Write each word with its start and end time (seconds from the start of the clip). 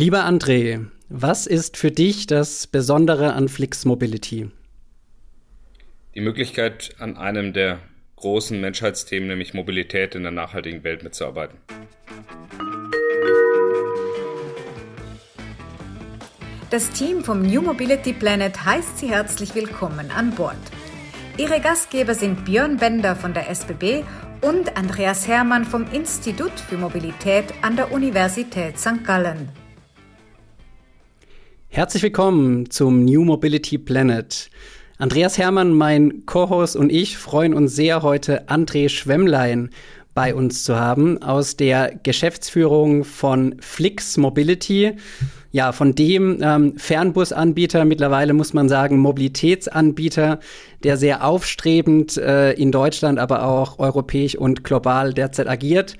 Lieber 0.00 0.24
André, 0.26 0.86
was 1.08 1.48
ist 1.48 1.76
für 1.76 1.90
dich 1.90 2.28
das 2.28 2.68
Besondere 2.68 3.32
an 3.32 3.48
Flix 3.48 3.84
Mobility? 3.84 4.48
Die 6.14 6.20
Möglichkeit, 6.20 6.94
an 7.00 7.16
einem 7.16 7.52
der 7.52 7.80
großen 8.14 8.60
Menschheitsthemen, 8.60 9.26
nämlich 9.26 9.54
Mobilität 9.54 10.14
in 10.14 10.22
der 10.22 10.30
nachhaltigen 10.30 10.84
Welt 10.84 11.02
mitzuarbeiten. 11.02 11.58
Das 16.70 16.90
Team 16.90 17.24
vom 17.24 17.42
New 17.42 17.60
Mobility 17.60 18.12
Planet 18.12 18.64
heißt 18.64 18.98
Sie 18.98 19.08
herzlich 19.08 19.56
willkommen 19.56 20.12
an 20.12 20.30
Bord. 20.30 20.54
Ihre 21.38 21.58
Gastgeber 21.60 22.14
sind 22.14 22.44
Björn 22.44 22.76
Bender 22.76 23.16
von 23.16 23.34
der 23.34 23.50
SBB 23.50 24.04
und 24.42 24.76
Andreas 24.76 25.26
Hermann 25.26 25.64
vom 25.64 25.90
Institut 25.90 26.52
für 26.52 26.76
Mobilität 26.76 27.46
an 27.62 27.74
der 27.74 27.90
Universität 27.90 28.78
St. 28.78 29.02
Gallen. 29.04 29.48
Herzlich 31.70 32.02
willkommen 32.02 32.70
zum 32.70 33.04
New 33.04 33.24
Mobility 33.24 33.76
Planet. 33.76 34.50
Andreas 34.96 35.36
Hermann, 35.36 35.74
mein 35.74 36.24
Co-Host 36.24 36.76
und 36.76 36.90
ich 36.90 37.18
freuen 37.18 37.52
uns 37.52 37.76
sehr, 37.76 38.02
heute 38.02 38.48
André 38.48 38.88
Schwemmlein 38.88 39.68
bei 40.14 40.34
uns 40.34 40.64
zu 40.64 40.80
haben 40.80 41.22
aus 41.22 41.56
der 41.56 41.94
Geschäftsführung 42.02 43.04
von 43.04 43.56
Flix 43.60 44.16
Mobility. 44.16 44.94
Ja, 45.52 45.72
von 45.72 45.94
dem 45.94 46.38
ähm, 46.42 46.76
Fernbusanbieter, 46.78 47.84
mittlerweile 47.84 48.32
muss 48.32 48.54
man 48.54 48.70
sagen 48.70 48.98
Mobilitätsanbieter, 48.98 50.40
der 50.82 50.96
sehr 50.96 51.22
aufstrebend 51.22 52.16
äh, 52.16 52.52
in 52.52 52.72
Deutschland, 52.72 53.18
aber 53.18 53.44
auch 53.44 53.78
europäisch 53.78 54.36
und 54.36 54.64
global 54.64 55.12
derzeit 55.12 55.46
agiert. 55.46 55.96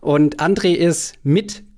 Und 0.00 0.40
André 0.40 0.72
ist 0.72 1.14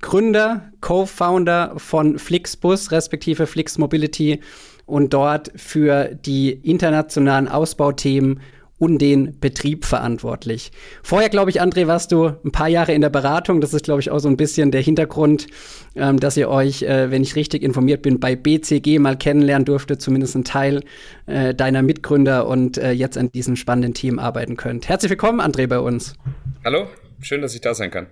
Mitgründer, 0.03 0.73
Co-Founder 0.81 1.75
von 1.77 2.19
Flixbus, 2.19 2.91
respektive 2.91 3.47
Flix 3.47 3.79
Mobility 3.79 4.41
und 4.85 5.15
dort 5.15 5.53
für 5.55 6.07
die 6.07 6.51
internationalen 6.51 7.47
Ausbauthemen 7.47 8.41
und 8.81 8.99
den 8.99 9.39
Betrieb 9.39 9.85
verantwortlich. 9.85 10.73
Vorher, 11.05 11.29
glaube 11.29 11.51
ich, 11.51 11.63
André, 11.63 11.87
warst 11.87 12.11
du 12.11 12.33
ein 12.45 12.51
paar 12.51 12.67
Jahre 12.67 12.93
in 12.93 13.01
der 13.01 13.11
Beratung. 13.11 13.61
Das 13.61 13.75
ist, 13.75 13.85
glaube 13.85 14.01
ich, 14.01 14.11
auch 14.11 14.19
so 14.19 14.29
ein 14.29 14.37
bisschen 14.37 14.73
der 14.73 14.81
Hintergrund, 14.81 15.47
ähm, 15.95 16.19
dass 16.19 16.37
ihr 16.37 16.49
euch, 16.51 16.83
äh, 16.83 17.13
wenn 17.13 17.23
ich 17.23 17.37
richtig 17.37 17.63
informiert 17.63 18.03
bin, 18.03 18.19
bei 18.19 18.35
BCG 18.35 18.99
mal 18.99 19.17
kennenlernen 19.17 19.65
durfte, 19.65 19.99
zumindest 19.99 20.35
ein 20.35 20.43
Teil 20.43 20.83
äh, 21.27 21.55
deiner 21.55 21.83
Mitgründer 21.83 22.49
und 22.49 22.77
äh, 22.77 22.91
jetzt 22.91 23.17
an 23.17 23.31
diesem 23.31 23.55
spannenden 23.55 23.95
Team 23.95 24.19
arbeiten 24.19 24.57
könnt. 24.57 24.89
Herzlich 24.89 25.11
willkommen, 25.11 25.41
André, 25.41 25.69
bei 25.69 25.79
uns. 25.79 26.15
Hallo, 26.65 26.89
schön, 27.21 27.41
dass 27.41 27.55
ich 27.55 27.61
da 27.61 27.73
sein 27.73 27.93
kann. 27.93 28.09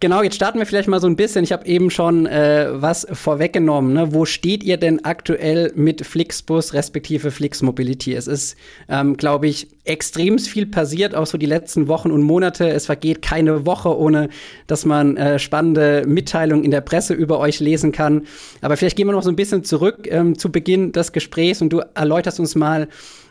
Genau, 0.00 0.22
jetzt 0.22 0.36
starten 0.36 0.60
wir 0.60 0.66
vielleicht 0.66 0.86
mal 0.86 1.00
so 1.00 1.08
ein 1.08 1.16
bisschen. 1.16 1.42
Ich 1.42 1.50
habe 1.50 1.66
eben 1.66 1.90
schon 1.90 2.24
äh, 2.26 2.68
was 2.70 3.04
vorweggenommen. 3.10 3.94
Ne? 3.94 4.14
Wo 4.14 4.26
steht 4.26 4.62
ihr 4.62 4.76
denn 4.76 5.04
aktuell 5.04 5.72
mit 5.74 6.06
Flixbus 6.06 6.72
respektive 6.72 7.32
Flix 7.32 7.62
Mobility? 7.62 8.14
Es 8.14 8.28
ist, 8.28 8.56
ähm, 8.88 9.16
glaube 9.16 9.48
ich, 9.48 9.66
extrem 9.82 10.38
viel 10.38 10.66
passiert, 10.66 11.16
auch 11.16 11.26
so 11.26 11.36
die 11.36 11.46
letzten 11.46 11.88
Wochen 11.88 12.12
und 12.12 12.22
Monate. 12.22 12.68
Es 12.68 12.86
vergeht 12.86 13.22
keine 13.22 13.66
Woche, 13.66 13.98
ohne 13.98 14.28
dass 14.68 14.84
man 14.84 15.16
äh, 15.16 15.40
spannende 15.40 16.04
Mitteilungen 16.06 16.64
in 16.64 16.70
der 16.70 16.80
Presse 16.80 17.14
über 17.14 17.40
euch 17.40 17.58
lesen 17.58 17.90
kann. 17.90 18.28
Aber 18.60 18.76
vielleicht 18.76 18.96
gehen 18.96 19.08
wir 19.08 19.12
noch 19.12 19.24
so 19.24 19.30
ein 19.30 19.36
bisschen 19.36 19.64
zurück 19.64 20.06
ähm, 20.08 20.38
zu 20.38 20.52
Beginn 20.52 20.92
des 20.92 21.10
Gesprächs 21.10 21.60
und 21.60 21.70
du 21.70 21.82
erläuterst 21.94 22.38
uns 22.38 22.54
mal, 22.54 22.86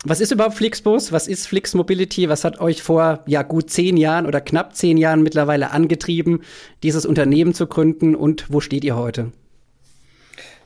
was 0.10 0.22
ist 0.22 0.32
überhaupt 0.32 0.56
Flixbus? 0.56 1.12
Was 1.12 1.28
ist 1.28 1.48
Flix 1.48 1.74
Mobility? 1.74 2.30
Was 2.30 2.44
hat 2.44 2.60
euch 2.60 2.82
vor 2.82 3.24
ja 3.26 3.44
gut 3.44 3.70
zehn 3.70 3.98
Jahren 3.98 4.26
oder 4.26 4.42
knapp 4.42 4.76
zehn 4.76 4.98
Jahren 4.98 5.24
mittlerweile 5.24 5.72
angetrieben, 5.72 6.42
dieses 6.84 7.06
Unternehmen 7.06 7.54
zu 7.54 7.68
gründen 7.68 8.16
und 8.16 8.46
wo 8.50 8.60
steht 8.60 8.84
ihr 8.84 8.96
heute? 8.96 9.32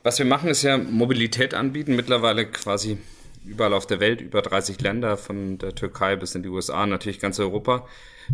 Was 0.03 0.17
wir 0.17 0.25
machen, 0.25 0.49
ist 0.49 0.63
ja 0.63 0.77
Mobilität 0.77 1.53
anbieten, 1.53 1.95
mittlerweile 1.95 2.45
quasi 2.45 2.97
überall 3.45 3.73
auf 3.73 3.87
der 3.87 3.99
Welt, 3.99 4.21
über 4.21 4.41
30 4.41 4.79
Länder, 4.81 5.17
von 5.17 5.57
der 5.57 5.73
Türkei 5.75 6.15
bis 6.15 6.35
in 6.35 6.43
die 6.43 6.49
USA, 6.49 6.85
natürlich 6.85 7.19
ganz 7.19 7.39
Europa. 7.39 7.87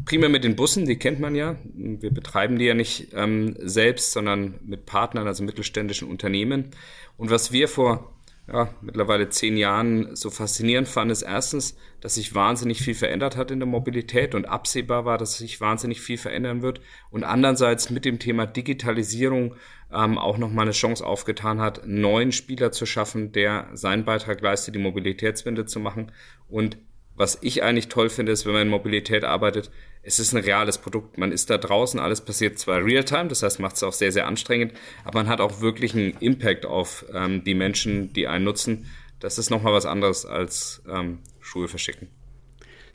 Primär 0.06 0.30
mit 0.30 0.44
den 0.44 0.56
Bussen, 0.56 0.86
die 0.86 0.98
kennt 0.98 1.20
man 1.20 1.36
ja. 1.36 1.56
Wir 1.74 2.12
betreiben 2.12 2.58
die 2.58 2.66
ja 2.66 2.74
nicht 2.74 3.10
ähm, 3.14 3.56
selbst, 3.60 4.12
sondern 4.12 4.56
mit 4.66 4.86
Partnern, 4.86 5.28
also 5.28 5.44
mittelständischen 5.44 6.10
Unternehmen. 6.10 6.72
Und 7.18 7.32
was 7.32 7.52
wir 7.52 7.68
vor 7.68 8.14
ja, 8.52 8.70
mittlerweile 8.82 9.28
zehn 9.30 9.58
Jahren 9.58 10.16
so 10.16 10.30
faszinierend 10.30 10.88
fand, 10.88 11.12
ist 11.12 11.24
erstens, 11.24 11.78
dass 12.00 12.16
sich 12.16 12.34
wahnsinnig 12.34 12.82
viel 12.82 12.96
verändert 12.96 13.36
hat 13.36 13.52
in 13.52 13.60
der 13.60 13.68
Mobilität 13.68 14.36
und 14.36 14.46
absehbar 14.46 15.04
war, 15.04 15.18
dass 15.18 15.38
sich 15.38 15.60
wahnsinnig 15.60 16.00
viel 16.00 16.18
verändern 16.18 16.62
wird. 16.62 16.80
Und 17.12 17.26
andererseits 17.26 17.90
mit 17.90 18.06
dem 18.06 18.20
Thema 18.20 18.46
Digitalisierung 18.46 19.56
ähm, 19.92 20.18
auch 20.18 20.38
nochmal 20.38 20.64
eine 20.64 20.72
Chance 20.72 21.06
aufgetan 21.06 21.60
hat, 21.60 21.84
einen 21.84 22.00
neuen 22.00 22.32
Spieler 22.32 22.72
zu 22.72 22.86
schaffen, 22.86 23.34
der 23.34 23.68
seinen 23.74 24.06
Beitrag 24.06 24.40
leistet, 24.40 24.76
die 24.76 24.80
Mobilitätswende 24.80 25.66
zu 25.66 25.82
machen. 25.82 26.14
Und 26.48 26.78
was 27.16 27.40
ich 27.42 27.64
eigentlich 27.64 27.90
toll 27.90 28.10
finde, 28.10 28.32
ist, 28.32 28.46
wenn 28.46 28.54
man 28.54 28.62
in 28.62 28.70
Mobilität 28.70 29.26
arbeitet, 29.26 29.72
es 30.08 30.20
ist 30.20 30.34
ein 30.34 30.42
reales 30.42 30.78
Produkt. 30.78 31.18
Man 31.18 31.34
ist 31.34 31.50
da 31.50 31.58
draußen, 31.58 32.00
alles 32.00 32.22
passiert 32.22 32.58
zwar 32.58 32.84
real-time, 32.84 33.28
das 33.28 33.44
heißt, 33.44 33.60
macht 33.60 33.76
es 33.76 33.84
auch 33.84 33.92
sehr, 33.92 34.14
sehr 34.14 34.26
anstrengend, 34.26 34.72
aber 35.04 35.20
man 35.20 35.28
hat 35.28 35.42
auch 35.42 35.60
wirklich 35.60 35.94
einen 35.94 36.14
Impact 36.22 36.66
auf 36.66 37.06
ähm, 37.14 37.44
die 37.44 37.54
Menschen, 37.54 38.14
die 38.14 38.28
einen 38.28 38.46
nutzen. 38.46 38.86
Das 39.20 39.38
ist 39.38 39.50
nochmal 39.50 39.74
was 39.74 39.86
anderes 39.86 40.26
als 40.26 40.82
ähm, 40.90 41.20
Schuhe 41.42 41.68
verschicken. 41.68 42.08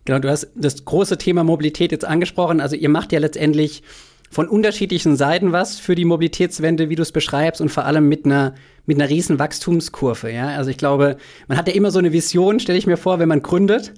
Genau, 0.07 0.21
du 0.21 0.31
hast 0.31 0.49
das 0.55 0.87
große 0.87 1.19
Thema 1.19 1.45
Mobilität 1.45 1.93
jetzt 1.93 2.07
angesprochen. 2.07 2.61
Also 2.61 2.77
ihr 2.77 2.89
macht 2.89 3.13
ja 3.13 3.19
letztendlich 3.19 3.83
von 4.31 4.49
unterschiedlichen 4.49 5.17
Seiten 5.17 5.53
was 5.53 5.79
für 5.79 5.95
die 5.95 6.07
Mobilitätswende, 6.07 6.89
wie 6.89 6.95
du 6.95 7.03
es 7.03 7.13
beschreibst, 7.13 7.61
und 7.61 7.69
vor 7.69 7.85
allem 7.85 8.09
mit 8.09 8.25
einer 8.25 8.55
mit 8.87 8.99
einer 8.99 9.11
riesen 9.11 9.39
Wachstumskurve. 9.39 10.33
Ja, 10.33 10.49
also 10.49 10.71
ich 10.71 10.79
glaube, 10.79 11.19
man 11.47 11.59
hat 11.59 11.69
ja 11.69 11.75
immer 11.75 11.91
so 11.91 11.99
eine 11.99 12.13
Vision, 12.13 12.59
stelle 12.59 12.79
ich 12.79 12.87
mir 12.87 12.97
vor, 12.97 13.19
wenn 13.19 13.29
man 13.29 13.43
gründet. 13.43 13.93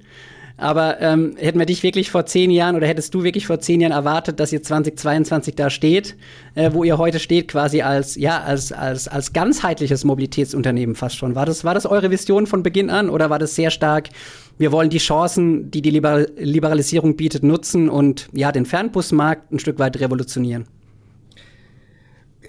Aber 0.57 1.01
ähm, 1.01 1.35
hätten 1.37 1.59
wir 1.59 1.67
dich 1.67 1.83
wirklich 1.83 2.13
vor 2.13 2.27
zehn 2.27 2.51
Jahren 2.51 2.77
oder 2.77 2.87
hättest 2.87 3.13
du 3.13 3.25
wirklich 3.25 3.47
vor 3.47 3.59
zehn 3.59 3.81
Jahren 3.81 3.91
erwartet, 3.93 4.39
dass 4.39 4.53
ihr 4.53 4.63
2022 4.63 5.57
da 5.57 5.69
steht, 5.69 6.17
äh, 6.55 6.71
wo 6.73 6.85
ihr 6.85 6.97
heute 6.97 7.19
steht, 7.19 7.49
quasi 7.49 7.83
als 7.83 8.15
ja 8.15 8.41
als 8.41 8.71
als 8.71 9.09
als 9.09 9.33
ganzheitliches 9.33 10.05
Mobilitätsunternehmen 10.05 10.95
fast 10.95 11.17
schon? 11.17 11.35
War 11.35 11.45
das 11.45 11.65
war 11.65 11.75
das 11.75 11.87
eure 11.87 12.13
Vision 12.13 12.47
von 12.47 12.63
Beginn 12.63 12.89
an 12.89 13.11
oder 13.11 13.31
war 13.31 13.41
das 13.41 13.57
sehr 13.57 13.73
stark? 13.73 14.11
Wir 14.57 14.71
wollen 14.71 14.91
die 14.91 14.99
Chancen, 14.99 15.73
die 15.73 15.83
die 15.83 15.91
Liber 15.91 16.27
Liberalisierung 16.37 17.17
bietet, 17.17 17.43
nutzen 17.43 17.89
und 17.89 18.29
ja 18.33 18.53
den 18.53 18.65
Fernbusmarkt 18.65 19.51
ein 19.51 19.59
Stück 19.59 19.81
weit 19.81 19.99
revolutionieren. 19.99 20.67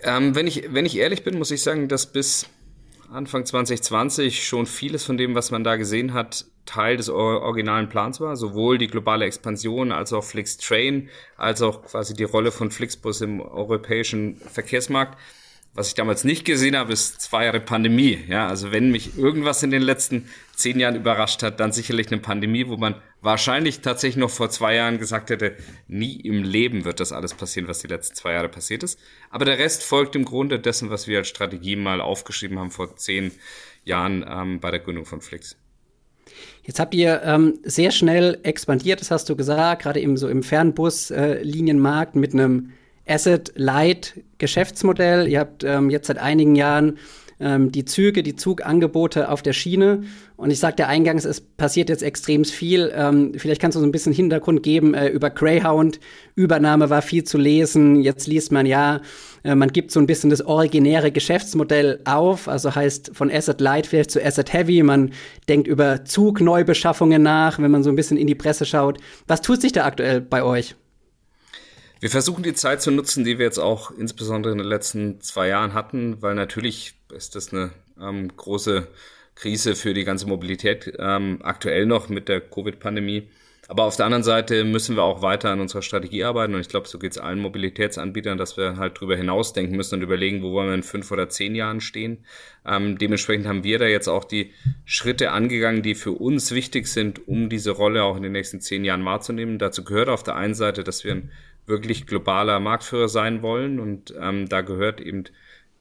Ähm, 0.03 0.35
wenn 0.35 0.45
ich 0.45 0.67
wenn 0.72 0.85
ich 0.85 0.95
ehrlich 0.99 1.23
bin, 1.23 1.39
muss 1.39 1.49
ich 1.49 1.63
sagen, 1.63 1.87
dass 1.87 2.05
bis 2.05 2.45
Anfang 3.11 3.45
2020 3.45 4.45
schon 4.45 4.66
vieles 4.66 5.03
von 5.03 5.17
dem, 5.17 5.35
was 5.35 5.51
man 5.51 5.63
da 5.63 5.75
gesehen 5.75 6.13
hat, 6.13 6.45
Teil 6.66 6.97
des 6.97 7.09
originalen 7.09 7.89
Plans 7.89 8.19
war, 8.19 8.35
sowohl 8.35 8.77
die 8.77 8.88
globale 8.88 9.25
Expansion 9.25 9.91
als 9.91 10.13
auch 10.13 10.23
Flixtrain, 10.23 11.09
als 11.38 11.61
auch 11.61 11.83
quasi 11.83 12.13
die 12.13 12.23
Rolle 12.23 12.51
von 12.51 12.71
Flixbus 12.71 13.21
im 13.21 13.39
europäischen 13.39 14.38
Verkehrsmarkt. 14.38 15.17
Was 15.75 15.89
ich 15.89 15.93
damals 15.93 16.23
nicht 16.23 16.45
gesehen 16.45 16.77
habe, 16.77 16.93
ist 16.93 17.19
zwei 17.21 17.45
Jahre 17.45 17.59
Pandemie. 17.59 18.17
Ja, 18.29 18.47
also 18.47 18.71
wenn 18.71 18.91
mich 18.91 19.17
irgendwas 19.17 19.61
in 19.61 19.72
den 19.72 19.81
letzten 19.81 20.29
zehn 20.55 20.79
Jahren 20.79 20.95
überrascht 20.95 21.43
hat, 21.43 21.59
dann 21.59 21.73
sicherlich 21.73 22.07
eine 22.07 22.22
Pandemie, 22.22 22.67
wo 22.67 22.77
man 22.77 22.95
wahrscheinlich 23.25 23.81
tatsächlich 23.81 24.18
noch 24.18 24.30
vor 24.30 24.50
zwei 24.50 24.75
Jahren 24.75 25.00
gesagt 25.00 25.30
hätte, 25.30 25.56
nie 25.88 26.22
im 26.22 26.44
Leben 26.44 26.86
wird 26.86 27.00
das 27.00 27.12
alles 27.12 27.34
passieren, 27.34 27.68
was 27.68 27.80
die 27.80 27.88
letzten 27.88 28.16
zwei 28.16 28.34
Jahre 28.34 28.50
passiert 28.50 28.84
ist. 28.84 29.00
Aber 29.30 29.44
der 29.44 29.59
Rest 29.59 29.84
folgt 29.84 30.16
im 30.16 30.24
Grunde 30.24 30.59
dessen, 30.59 30.90
was 30.90 31.08
wir 31.08 31.18
als 31.18 31.28
Strategie 31.28 31.75
mal 31.75 32.00
aufgeschrieben 32.00 32.58
haben 32.59 32.72
vor 32.72 32.96
zehn 32.96 33.34
Jahren 33.84 34.24
ähm, 34.28 34.62
bei 34.62 34.72
der 34.72 34.80
Gründung 34.80 35.06
von 35.06 35.19
Flix. 35.22 35.58
Jetzt 36.64 36.80
habt 36.80 36.96
ihr 36.96 37.22
ähm, 37.24 37.59
sehr 37.64 37.91
schnell 37.91 38.40
expandiert, 38.44 39.02
das 39.02 39.12
hast 39.12 39.28
du 39.30 39.35
gesagt, 39.35 39.84
gerade 39.84 40.00
eben 40.00 40.16
so 40.18 40.30
im 40.30 40.41
Fernbus-Linienmarkt 40.41 42.16
äh, 42.16 42.19
mit 42.19 42.34
einem 42.34 42.72
Asset-Light-Geschäftsmodell. 43.08 45.28
Ihr 45.28 45.41
habt 45.41 45.64
ähm, 45.64 45.91
jetzt 45.91 46.08
seit 46.08 46.17
einigen 46.17 46.55
Jahren 46.55 46.97
ähm, 47.40 47.72
die 47.72 47.85
Züge, 47.85 48.23
die 48.23 48.35
Zugangebote 48.35 49.29
auf 49.29 49.41
der 49.41 49.53
Schiene. 49.53 50.03
Und 50.37 50.52
ich 50.52 50.59
sagte 50.59 50.87
eingangs, 50.87 51.26
es 51.26 51.41
passiert 51.41 51.90
jetzt 51.90 52.03
extrem 52.03 52.46
viel. 52.46 52.91
Ähm, 52.96 53.34
vielleicht 53.37 53.61
kannst 53.61 53.76
du 53.76 53.79
so 53.79 53.85
ein 53.85 53.91
bisschen 53.91 54.14
Hintergrund 54.14 54.64
geben 54.64 54.93
äh, 54.93 55.08
über 55.08 55.29
Greyhound. 55.29 55.99
Übernahme 56.35 56.90
war 56.90 57.02
viel 57.02 57.23
zu 57.23 57.37
lesen. 57.37 58.02
Jetzt 58.02 58.28
liest 58.28 58.52
man 58.52 58.66
ja, 58.66 59.02
äh, 59.43 59.55
man 59.55 59.72
gibt 59.72 59.91
so 59.91 59.99
ein 59.99 60.08
bisschen 60.08 60.29
das 60.29 60.46
originäre 60.46 61.11
Geschäftsmodell 61.11 61.99
auf. 62.05 62.47
Also 62.47 62.76
heißt 62.76 63.11
von 63.14 63.32
Asset 63.32 63.61
Light 63.61 63.87
vielleicht 63.87 64.11
zu 64.11 64.23
Asset 64.23 64.52
Heavy. 64.53 64.84
Man 64.84 65.11
denkt 65.47 65.67
über 65.67 66.05
Zugneubeschaffungen 66.05 67.22
nach, 67.22 67.59
wenn 67.59 67.72
man 67.72 67.84
so 67.84 67.90
ein 67.90 67.96
bisschen 67.96 68.17
in 68.17 68.28
die 68.28 68.35
Presse 68.35 68.66
schaut. 68.66 68.97
Was 69.28 69.41
tut 69.41 69.61
sich 69.61 69.72
da 69.72 69.85
aktuell 69.85 70.22
bei 70.22 70.43
euch? 70.43 70.76
Wir 71.99 72.09
versuchen 72.09 72.43
die 72.43 72.53
Zeit 72.53 72.82
zu 72.82 72.91
nutzen, 72.91 73.23
die 73.23 73.40
wir 73.40 73.46
jetzt 73.46 73.58
auch 73.58 73.90
insbesondere 73.91 74.52
in 74.52 74.59
den 74.59 74.67
letzten 74.67 75.22
zwei 75.22 75.47
Jahren 75.47 75.73
hatten, 75.73 76.22
weil 76.22 76.35
natürlich 76.35 76.95
ist 77.13 77.35
das 77.35 77.53
eine 77.53 77.72
ähm, 78.02 78.35
große 78.35 78.87
Krise 79.35 79.75
für 79.75 79.93
die 79.93 80.05
ganze 80.05 80.28
Mobilität, 80.28 80.93
ähm, 80.97 81.40
aktuell 81.43 81.85
noch 81.85 82.09
mit 82.09 82.29
der 82.29 82.41
Covid-Pandemie. 82.41 83.29
Aber 83.67 83.85
auf 83.85 83.96
der 83.96 84.05
anderen 84.05 84.23
Seite 84.23 84.63
müssen 84.63 84.96
wir 84.96 85.03
auch 85.03 85.23
weiter 85.23 85.49
an 85.49 85.59
unserer 85.59 85.81
Strategie 85.81 86.23
arbeiten 86.23 86.53
und 86.53 86.61
ich 86.61 86.69
glaube, 86.69 86.87
so 86.87 86.99
geht 86.99 87.13
es 87.13 87.17
allen 87.17 87.40
Mobilitätsanbietern, 87.40 88.37
dass 88.37 88.57
wir 88.57 88.78
halt 88.78 88.99
drüber 88.99 89.16
hinausdenken 89.16 89.75
müssen 89.75 89.96
und 89.96 90.02
überlegen, 90.03 90.43
wo 90.43 90.52
wollen 90.52 90.67
wir 90.67 90.75
in 90.75 90.84
fünf 90.84 91.11
oder 91.11 91.29
zehn 91.29 91.55
Jahren 91.55 91.81
stehen. 91.81 92.19
Ähm, 92.63 92.99
dementsprechend 92.99 93.47
haben 93.47 93.63
wir 93.63 93.79
da 93.79 93.87
jetzt 93.87 94.08
auch 94.08 94.23
die 94.23 94.51
Schritte 94.85 95.31
angegangen, 95.31 95.81
die 95.81 95.96
für 95.96 96.11
uns 96.11 96.51
wichtig 96.51 96.87
sind, 96.87 97.28
um 97.28 97.49
diese 97.49 97.72
Rolle 97.72 98.03
auch 98.03 98.17
in 98.17 98.23
den 98.23 98.34
nächsten 98.34 98.61
zehn 98.61 98.85
Jahren 98.85 99.03
wahrzunehmen. 99.03 99.58
Dazu 99.58 99.84
gehört 99.84 100.09
auf 100.09 100.22
der 100.22 100.35
einen 100.35 100.53
Seite, 100.53 100.84
dass 100.84 101.03
wir 101.03 101.13
ein 101.13 101.31
wirklich 101.66 102.05
globaler 102.05 102.59
Marktführer 102.59 103.09
sein 103.09 103.41
wollen 103.41 103.79
und 103.79 104.13
ähm, 104.22 104.47
da 104.47 104.61
gehört 104.61 105.01
eben 105.01 105.23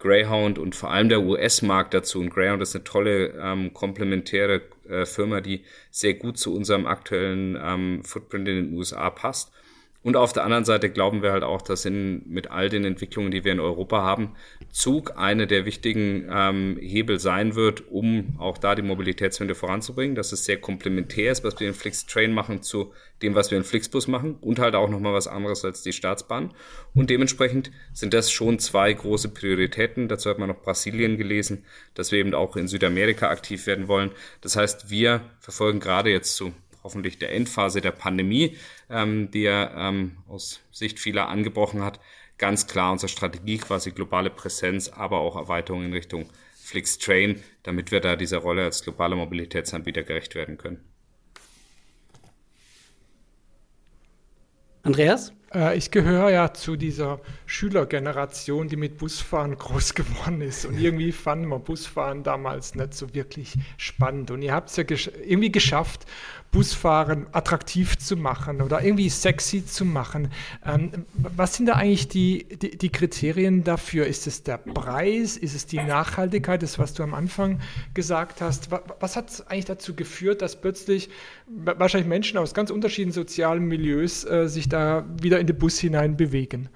Greyhound 0.05 0.59
und 0.59 0.75
vor 0.77 0.91
allem 0.91 1.09
der 1.09 1.23
US-Markt 1.23 1.95
dazu. 1.95 2.21
Und 2.21 2.29
Greyhound 2.29 2.63
ist 2.63 2.75
eine 2.75 2.85
tolle 2.85 3.29
ähm, 3.41 3.73
komplementäre 3.73 4.61
äh, 4.87 5.07
Firma, 5.07 5.41
die 5.41 5.65
sehr 5.91 6.15
gut 6.15 6.37
zu 6.37 6.55
unserem 6.55 6.87
aktuellen 6.87 7.59
ähm, 7.61 8.05
Footprint 8.05 8.47
in 8.49 8.57
den 8.57 8.77
USA 8.77 9.09
passt. 9.09 9.51
Und 10.05 10.17
auf 10.17 10.35
der 10.35 10.45
anderen 10.45 10.67
Seite 10.67 10.91
glauben 10.91 11.23
wir 11.23 11.33
halt 11.33 11.45
auch, 11.45 11.63
dass 11.63 11.87
in, 11.87 12.23
mit 12.29 12.51
all 12.51 12.69
den 12.69 12.85
Entwicklungen, 12.85 13.31
die 13.31 13.43
wir 13.43 13.53
in 13.53 13.59
Europa 13.59 14.03
haben, 14.03 14.35
Zug 14.71 15.17
eine 15.17 15.47
der 15.47 15.65
wichtigen 15.65 16.29
ähm, 16.31 16.77
Hebel 16.79 17.19
sein 17.19 17.55
wird, 17.55 17.89
um 17.91 18.37
auch 18.39 18.59
da 18.59 18.75
die 18.75 18.83
Mobilitätswende 18.83 19.55
voranzubringen. 19.55 20.15
Dass 20.15 20.33
es 20.33 20.45
sehr 20.45 20.61
komplementär 20.61 21.33
ist, 21.33 21.43
was 21.43 21.59
wir 21.59 21.67
in 21.67 21.73
Flixtrain 21.73 22.35
machen, 22.35 22.63
zu 22.63 22.93
dem, 23.23 23.35
was 23.35 23.51
wir 23.51 23.57
in 23.57 23.65
Flixbus 23.65 24.07
machen 24.07 24.37
und 24.43 24.59
halt 24.59 24.75
auch 24.75 24.91
nochmal 24.91 25.15
was 25.15 25.27
anderes 25.27 25.65
als 25.65 25.83
die 25.83 25.95
Staatsbahn. 25.95 26.53
Und 26.95 27.09
dementsprechend 27.09 27.71
sind 27.95 28.13
das 28.13 28.31
schon 28.31 28.59
zwei 28.59 28.93
große 28.93 29.31
Prioritäten. 29.31 30.09
Dazu 30.09 30.29
hat 30.29 30.39
man 30.39 30.51
noch 30.51 30.61
Brasilien 30.61 31.17
gelesen, 31.17 31.65
dass 31.95 32.13
wir 32.13 32.19
eben 32.19 32.35
auch 32.35 32.57
in 32.57 32.69
Südamerika 32.69 33.31
aktiv 33.31 33.67
werden 33.67 33.89
wollen. 33.89 34.11
Das 34.43 34.55
heißt, 34.55 34.91
wir 34.91 35.23
verfolgen 35.41 35.81
gerade 35.81 36.11
jetzt 36.11 36.37
zu 36.37 36.53
hoffentlich 36.85 37.19
der 37.19 37.33
Endphase 37.33 37.81
der 37.81 37.91
Pandemie, 37.91 38.57
ähm, 38.91 39.31
die 39.31 39.45
er 39.45 39.75
ähm, 39.77 40.19
aus 40.29 40.61
Sicht 40.71 41.01
vieler 41.01 41.29
angebrochen 41.29 41.83
hat, 41.83 41.99
ganz 42.39 42.67
klar 42.67 42.93
unsere 42.93 43.09
Strategie, 43.09 43.59
quasi 43.59 43.91
globale 43.91 44.31
Präsenz, 44.31 44.89
aber 44.89 45.21
auch 45.21 45.37
Erweiterung 45.37 45.85
in 45.85 45.93
Richtung 45.93 46.27
Flixtrain, 46.55 47.43
damit 47.63 47.91
wir 47.91 48.01
da 48.01 48.17
dieser 48.17 48.39
Rolle 48.39 48.65
als 48.65 48.83
globaler 48.83 49.17
Mobilitätsanbieter 49.17 50.03
gerecht 50.03 50.35
werden 50.35 50.57
können. 50.57 50.85
Andreas? 54.83 55.33
Äh, 55.55 55.79
ich 55.79 55.91
gehöre 55.91 56.31
ja 56.31 56.53
zu 56.53 56.77
dieser 56.77 57.21
Schülergeneration, 57.47 58.69
die 58.69 58.77
mit 58.77 58.99
Busfahren 58.99 59.57
groß 59.59 59.95
geworden 59.95 60.41
ist. 60.41 60.67
Und 60.67 60.79
irgendwie 60.79 61.13
fanden 61.13 61.49
wir 61.49 61.59
Busfahren 61.59 62.23
damals 62.23 62.75
nicht 62.75 62.95
so 62.95 63.15
wirklich 63.15 63.55
spannend. 63.77 64.31
Und 64.31 64.43
ihr 64.43 64.53
habt 64.53 64.71
es 64.71 64.77
ja 64.77 64.83
gesch 64.83 65.11
irgendwie 65.25 65.53
geschafft, 65.53 66.07
Busfahren 66.51 67.27
attraktiv 67.33 67.99
zu 67.99 68.17
machen 68.17 68.63
oder 68.63 68.83
irgendwie 68.83 69.09
sexy 69.09 69.67
zu 69.67 69.85
machen. 69.85 70.31
Ähm, 70.65 70.93
was 71.15 71.55
sind 71.55 71.67
da 71.67 71.73
eigentlich 71.73 72.09
die, 72.09 72.45
die, 72.45 72.79
die, 72.79 72.91
Kriterien 72.91 73.65
dafür? 73.65 74.07
Ist 74.07 74.29
es 74.29 74.45
der 74.45 74.59
Preis? 74.59 75.37
Ist 75.37 75.57
es 75.57 75.67
die 75.67 75.79
Nachhaltigkeit? 75.79 76.63
Das, 76.63 76.79
was 76.79 76.95
du 76.95 77.03
am 77.03 77.13
Anfang 77.13 77.61
gesagt 77.93 78.41
hast. 78.41 78.71
Was, 78.71 78.83
was 79.01 79.17
hat 79.17 79.45
eigentlich 79.49 79.65
dazu 79.65 79.97
geführt, 79.97 80.43
dass 80.43 80.61
plötzlich 80.61 81.11
wahrscheinlich 81.47 82.09
Menschen 82.09 82.39
aus 82.39 82.55
ganz 82.55 82.71
unterschiedlichen 82.71 83.13
sozialen 83.13 83.65
Milieus 83.65 84.25
äh, 84.25 84.49
sich 84.49 84.69
da 84.69 85.05
wieder 85.21 85.41
in 85.41 85.49
den 85.49 85.59
Bus 85.59 85.79
hinein 85.81 86.17
bewegen? 86.17 86.69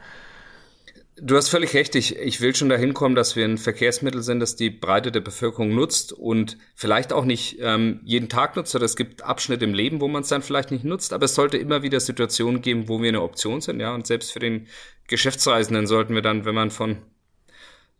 Du 1.20 1.36
hast 1.36 1.48
völlig 1.48 1.74
recht. 1.74 1.94
Ich, 1.94 2.16
ich 2.16 2.40
will 2.40 2.54
schon 2.54 2.68
dahin 2.68 2.94
kommen, 2.94 3.14
dass 3.14 3.34
wir 3.34 3.44
ein 3.44 3.58
Verkehrsmittel 3.58 4.22
sind, 4.22 4.40
das 4.40 4.56
die 4.56 4.70
Breite 4.70 5.10
der 5.10 5.20
Bevölkerung 5.20 5.74
nutzt 5.74 6.12
und 6.12 6.56
vielleicht 6.74 7.12
auch 7.12 7.24
nicht 7.24 7.58
ähm, 7.60 8.00
jeden 8.04 8.28
Tag 8.28 8.56
nutzt. 8.56 8.74
Oder 8.74 8.84
es 8.84 8.94
gibt 8.94 9.22
Abschnitte 9.22 9.64
im 9.64 9.74
Leben, 9.74 10.00
wo 10.00 10.08
man 10.08 10.22
es 10.22 10.28
dann 10.28 10.42
vielleicht 10.42 10.70
nicht 10.70 10.84
nutzt. 10.84 11.12
Aber 11.12 11.24
es 11.24 11.34
sollte 11.34 11.56
immer 11.56 11.82
wieder 11.82 11.98
Situationen 11.98 12.62
geben, 12.62 12.88
wo 12.88 13.00
wir 13.02 13.08
eine 13.08 13.22
Option 13.22 13.60
sind. 13.60 13.80
Ja, 13.80 13.94
und 13.94 14.06
selbst 14.06 14.32
für 14.32 14.38
den 14.38 14.68
Geschäftsreisenden 15.08 15.86
sollten 15.86 16.14
wir 16.14 16.22
dann, 16.22 16.44
wenn 16.44 16.54
man 16.54 16.70
von 16.70 16.98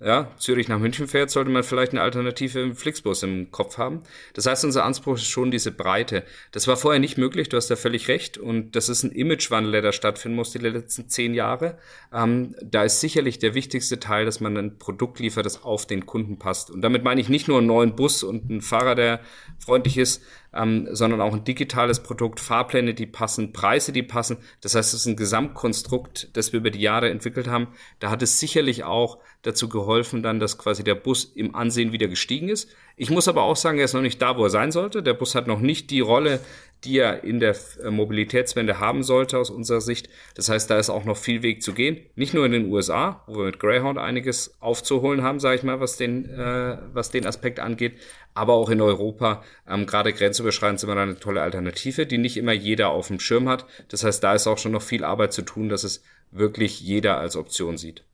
ja, 0.00 0.30
Zürich 0.38 0.68
nach 0.68 0.78
München 0.78 1.08
fährt, 1.08 1.28
sollte 1.28 1.50
man 1.50 1.64
vielleicht 1.64 1.90
eine 1.90 2.02
Alternative 2.02 2.60
im 2.60 2.76
Flixbus 2.76 3.24
im 3.24 3.50
Kopf 3.50 3.78
haben. 3.78 4.02
Das 4.32 4.46
heißt, 4.46 4.64
unser 4.64 4.84
Anspruch 4.84 5.16
ist 5.16 5.26
schon 5.26 5.50
diese 5.50 5.72
Breite. 5.72 6.22
Das 6.52 6.68
war 6.68 6.76
vorher 6.76 7.00
nicht 7.00 7.18
möglich, 7.18 7.48
du 7.48 7.56
hast 7.56 7.68
da 7.68 7.74
völlig 7.74 8.06
recht. 8.06 8.38
Und 8.38 8.76
das 8.76 8.88
ist 8.88 9.02
ein 9.02 9.10
Imagewandel, 9.10 9.72
der 9.72 9.82
da 9.82 9.92
stattfinden 9.92 10.36
muss 10.36 10.52
die 10.52 10.58
letzten 10.58 11.08
zehn 11.08 11.34
Jahre. 11.34 11.78
Ähm, 12.12 12.54
da 12.62 12.84
ist 12.84 13.00
sicherlich 13.00 13.40
der 13.40 13.54
wichtigste 13.54 13.98
Teil, 13.98 14.24
dass 14.24 14.38
man 14.38 14.56
ein 14.56 14.78
Produkt 14.78 15.18
liefert, 15.18 15.46
das 15.46 15.64
auf 15.64 15.84
den 15.84 16.06
Kunden 16.06 16.38
passt. 16.38 16.70
Und 16.70 16.82
damit 16.82 17.02
meine 17.02 17.20
ich 17.20 17.28
nicht 17.28 17.48
nur 17.48 17.58
einen 17.58 17.66
neuen 17.66 17.96
Bus 17.96 18.22
und 18.22 18.48
einen 18.48 18.60
Fahrer, 18.60 18.94
der 18.94 19.20
freundlich 19.58 19.98
ist, 19.98 20.22
ähm, 20.54 20.88
sondern 20.90 21.20
auch 21.20 21.34
ein 21.34 21.44
digitales 21.44 22.00
Produkt, 22.02 22.40
Fahrpläne, 22.40 22.94
die 22.94 23.06
passen, 23.06 23.52
Preise, 23.52 23.92
die 23.92 24.02
passen. 24.02 24.38
Das 24.60 24.74
heißt, 24.74 24.94
es 24.94 25.00
ist 25.00 25.06
ein 25.06 25.16
Gesamtkonstrukt, 25.16 26.36
das 26.36 26.52
wir 26.52 26.60
über 26.60 26.70
die 26.70 26.80
Jahre 26.80 27.10
entwickelt 27.10 27.48
haben. 27.48 27.68
Da 27.98 28.10
hat 28.10 28.22
es 28.22 28.40
sicherlich 28.40 28.84
auch 28.84 29.18
dazu 29.42 29.68
geholfen, 29.68 30.22
dann, 30.22 30.40
dass 30.40 30.58
quasi 30.58 30.82
der 30.82 30.94
Bus 30.94 31.24
im 31.24 31.54
Ansehen 31.54 31.92
wieder 31.92 32.08
gestiegen 32.08 32.48
ist. 32.48 32.70
Ich 32.96 33.10
muss 33.10 33.28
aber 33.28 33.42
auch 33.42 33.56
sagen, 33.56 33.78
er 33.78 33.84
ist 33.84 33.94
noch 33.94 34.00
nicht 34.00 34.20
da, 34.20 34.36
wo 34.36 34.44
er 34.44 34.50
sein 34.50 34.72
sollte. 34.72 35.02
Der 35.02 35.14
Bus 35.14 35.34
hat 35.34 35.46
noch 35.46 35.60
nicht 35.60 35.90
die 35.90 36.00
Rolle, 36.00 36.40
die 36.84 36.98
er 36.98 37.24
in 37.24 37.40
der 37.40 37.56
äh, 37.82 37.90
Mobilitätswende 37.90 38.78
haben 38.78 39.02
sollte 39.02 39.38
aus 39.38 39.50
unserer 39.50 39.80
Sicht. 39.80 40.08
Das 40.34 40.48
heißt, 40.48 40.70
da 40.70 40.78
ist 40.78 40.90
auch 40.90 41.04
noch 41.04 41.16
viel 41.16 41.42
Weg 41.42 41.62
zu 41.62 41.72
gehen. 41.72 41.98
Nicht 42.14 42.34
nur 42.34 42.46
in 42.46 42.52
den 42.52 42.72
USA, 42.72 43.22
wo 43.26 43.38
wir 43.38 43.46
mit 43.46 43.58
Greyhound 43.58 43.98
einiges 43.98 44.56
aufzuholen 44.60 45.22
haben, 45.22 45.40
sage 45.40 45.56
ich 45.56 45.62
mal, 45.62 45.80
was 45.80 45.96
den, 45.96 46.26
äh, 46.26 46.78
was 46.92 47.10
den 47.10 47.26
Aspekt 47.26 47.58
angeht, 47.60 47.94
aber 48.34 48.54
auch 48.54 48.70
in 48.70 48.80
Europa. 48.80 49.42
Ähm, 49.68 49.86
Gerade 49.86 50.12
grenzüberschreitend 50.12 50.80
sind 50.80 50.88
wir 50.88 50.94
da 50.94 51.02
eine 51.02 51.18
tolle 51.18 51.42
Alternative, 51.42 52.06
die 52.06 52.18
nicht 52.18 52.36
immer 52.36 52.52
jeder 52.52 52.90
auf 52.90 53.08
dem 53.08 53.20
Schirm 53.20 53.48
hat. 53.48 53.66
Das 53.88 54.04
heißt, 54.04 54.22
da 54.22 54.34
ist 54.34 54.46
auch 54.46 54.58
schon 54.58 54.72
noch 54.72 54.82
viel 54.82 55.04
Arbeit 55.04 55.32
zu 55.32 55.42
tun, 55.42 55.68
dass 55.68 55.84
es 55.84 56.02
wirklich 56.30 56.80
jeder 56.80 57.18
als 57.18 57.36
Option 57.36 57.76
sieht. 57.76 58.04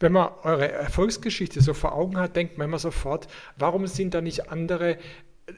Wenn 0.00 0.12
man 0.12 0.30
eure 0.42 0.72
Erfolgsgeschichte 0.72 1.60
so 1.60 1.74
vor 1.74 1.92
Augen 1.94 2.16
hat, 2.16 2.34
denkt 2.34 2.56
man 2.56 2.68
immer 2.68 2.78
sofort, 2.78 3.28
warum 3.58 3.86
sind 3.86 4.14
da 4.14 4.22
nicht 4.22 4.50
andere 4.50 4.96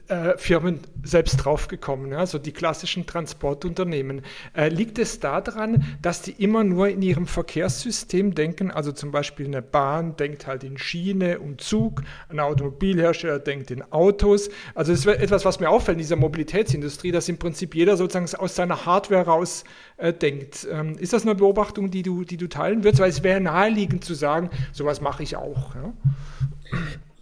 äh, 0.07 0.37
Firmen 0.37 0.81
selbst 1.01 1.37
draufgekommen, 1.37 2.13
also 2.13 2.37
die 2.37 2.51
klassischen 2.51 3.07
Transportunternehmen. 3.07 4.21
Äh, 4.55 4.69
liegt 4.69 4.99
es 4.99 5.19
daran, 5.19 5.83
dass 6.01 6.21
die 6.21 6.31
immer 6.31 6.63
nur 6.63 6.89
in 6.89 7.01
ihrem 7.01 7.25
Verkehrssystem 7.25 8.35
denken, 8.35 8.69
also 8.69 8.91
zum 8.91 9.09
Beispiel 9.09 9.47
eine 9.47 9.63
Bahn 9.63 10.15
denkt 10.15 10.45
halt 10.45 10.63
in 10.63 10.77
Schiene 10.77 11.39
und 11.39 11.61
Zug, 11.61 12.03
ein 12.27 12.39
Automobilhersteller 12.39 13.39
denkt 13.39 13.71
in 13.71 13.81
Autos. 13.91 14.49
Also 14.75 14.91
das 14.91 15.01
ist 15.01 15.07
etwas, 15.07 15.43
was 15.43 15.59
mir 15.59 15.69
auffällt 15.69 15.95
in 15.95 16.03
dieser 16.03 16.17
Mobilitätsindustrie, 16.17 17.11
dass 17.11 17.27
im 17.27 17.39
Prinzip 17.39 17.73
jeder 17.73 17.97
sozusagen 17.97 18.29
aus 18.39 18.55
seiner 18.55 18.85
Hardware 18.85 19.25
raus 19.25 19.63
äh, 19.97 20.13
denkt. 20.13 20.67
Ähm, 20.71 20.99
ist 20.99 21.13
das 21.13 21.23
eine 21.23 21.33
Beobachtung, 21.33 21.89
die 21.89 22.03
du, 22.03 22.23
die 22.23 22.37
du 22.37 22.47
teilen 22.47 22.83
würdest? 22.83 23.01
Weil 23.01 23.09
es 23.09 23.23
wäre 23.23 23.41
naheliegend 23.41 24.03
zu 24.03 24.13
sagen, 24.13 24.51
sowas 24.71 25.01
mache 25.01 25.23
ich 25.23 25.35
auch. 25.35 25.73
Ja? 25.73 25.93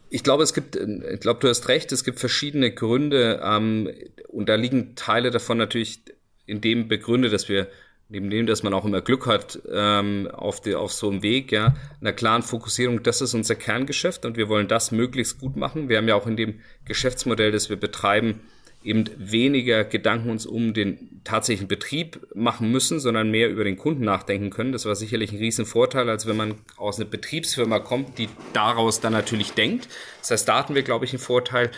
Ich 0.09 0.23
glaube, 0.23 0.43
es 0.43 0.53
gibt, 0.53 0.75
ich 0.75 1.19
glaube, 1.19 1.39
du 1.41 1.49
hast 1.49 1.67
recht, 1.67 1.91
es 1.91 2.03
gibt 2.03 2.19
verschiedene 2.19 2.71
Gründe 2.71 3.41
ähm, 3.43 3.89
und 4.29 4.49
da 4.49 4.55
liegen 4.55 4.95
Teile 4.95 5.31
davon 5.31 5.57
natürlich 5.57 6.01
in 6.45 6.61
dem 6.61 6.87
begründet, 6.87 7.33
dass 7.33 7.49
wir 7.49 7.67
neben 8.09 8.29
dem, 8.29 8.45
dass 8.45 8.63
man 8.63 8.73
auch 8.73 8.85
immer 8.85 9.01
Glück 9.01 9.27
hat 9.27 9.59
ähm, 9.69 10.29
auf, 10.31 10.61
die, 10.61 10.75
auf 10.75 10.93
so 10.93 11.09
einem 11.09 11.23
Weg, 11.23 11.51
ja, 11.51 11.75
einer 11.99 12.13
klaren 12.13 12.41
Fokussierung, 12.41 13.03
das 13.03 13.21
ist 13.21 13.33
unser 13.33 13.55
Kerngeschäft 13.55 14.25
und 14.25 14.37
wir 14.37 14.47
wollen 14.47 14.67
das 14.67 14.91
möglichst 14.91 15.39
gut 15.39 15.57
machen. 15.57 15.89
Wir 15.89 15.97
haben 15.97 16.07
ja 16.07 16.15
auch 16.15 16.27
in 16.27 16.37
dem 16.37 16.61
Geschäftsmodell, 16.85 17.51
das 17.51 17.69
wir 17.69 17.77
betreiben, 17.77 18.41
eben 18.87 19.05
weniger 19.17 19.83
Gedanken 19.83 20.29
uns 20.29 20.45
um 20.45 20.73
den 20.73 21.21
tatsächlichen 21.25 21.67
Betrieb 21.67 22.25
machen 22.33 22.71
müssen, 22.71 22.99
sondern 22.99 23.29
mehr 23.29 23.49
über 23.49 23.65
den 23.65 23.75
Kunden 23.75 24.05
nachdenken 24.05 24.49
können. 24.49 24.71
Das 24.71 24.85
war 24.85 24.95
sicherlich 24.95 25.33
ein 25.33 25.39
Riesenvorteil, 25.39 26.09
als 26.09 26.25
wenn 26.25 26.37
man 26.37 26.55
aus 26.77 26.97
einer 26.97 27.09
Betriebsfirma 27.09 27.79
kommt, 27.79 28.17
die 28.17 28.29
daraus 28.53 29.01
dann 29.01 29.11
natürlich 29.11 29.51
denkt. 29.51 29.89
Das 30.21 30.31
heißt, 30.31 30.47
da 30.47 30.59
hatten 30.59 30.73
wir, 30.73 30.83
glaube 30.83 31.03
ich, 31.03 31.11
einen 31.11 31.19
Vorteil. 31.19 31.69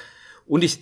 Und 0.46 0.64
ich 0.64 0.82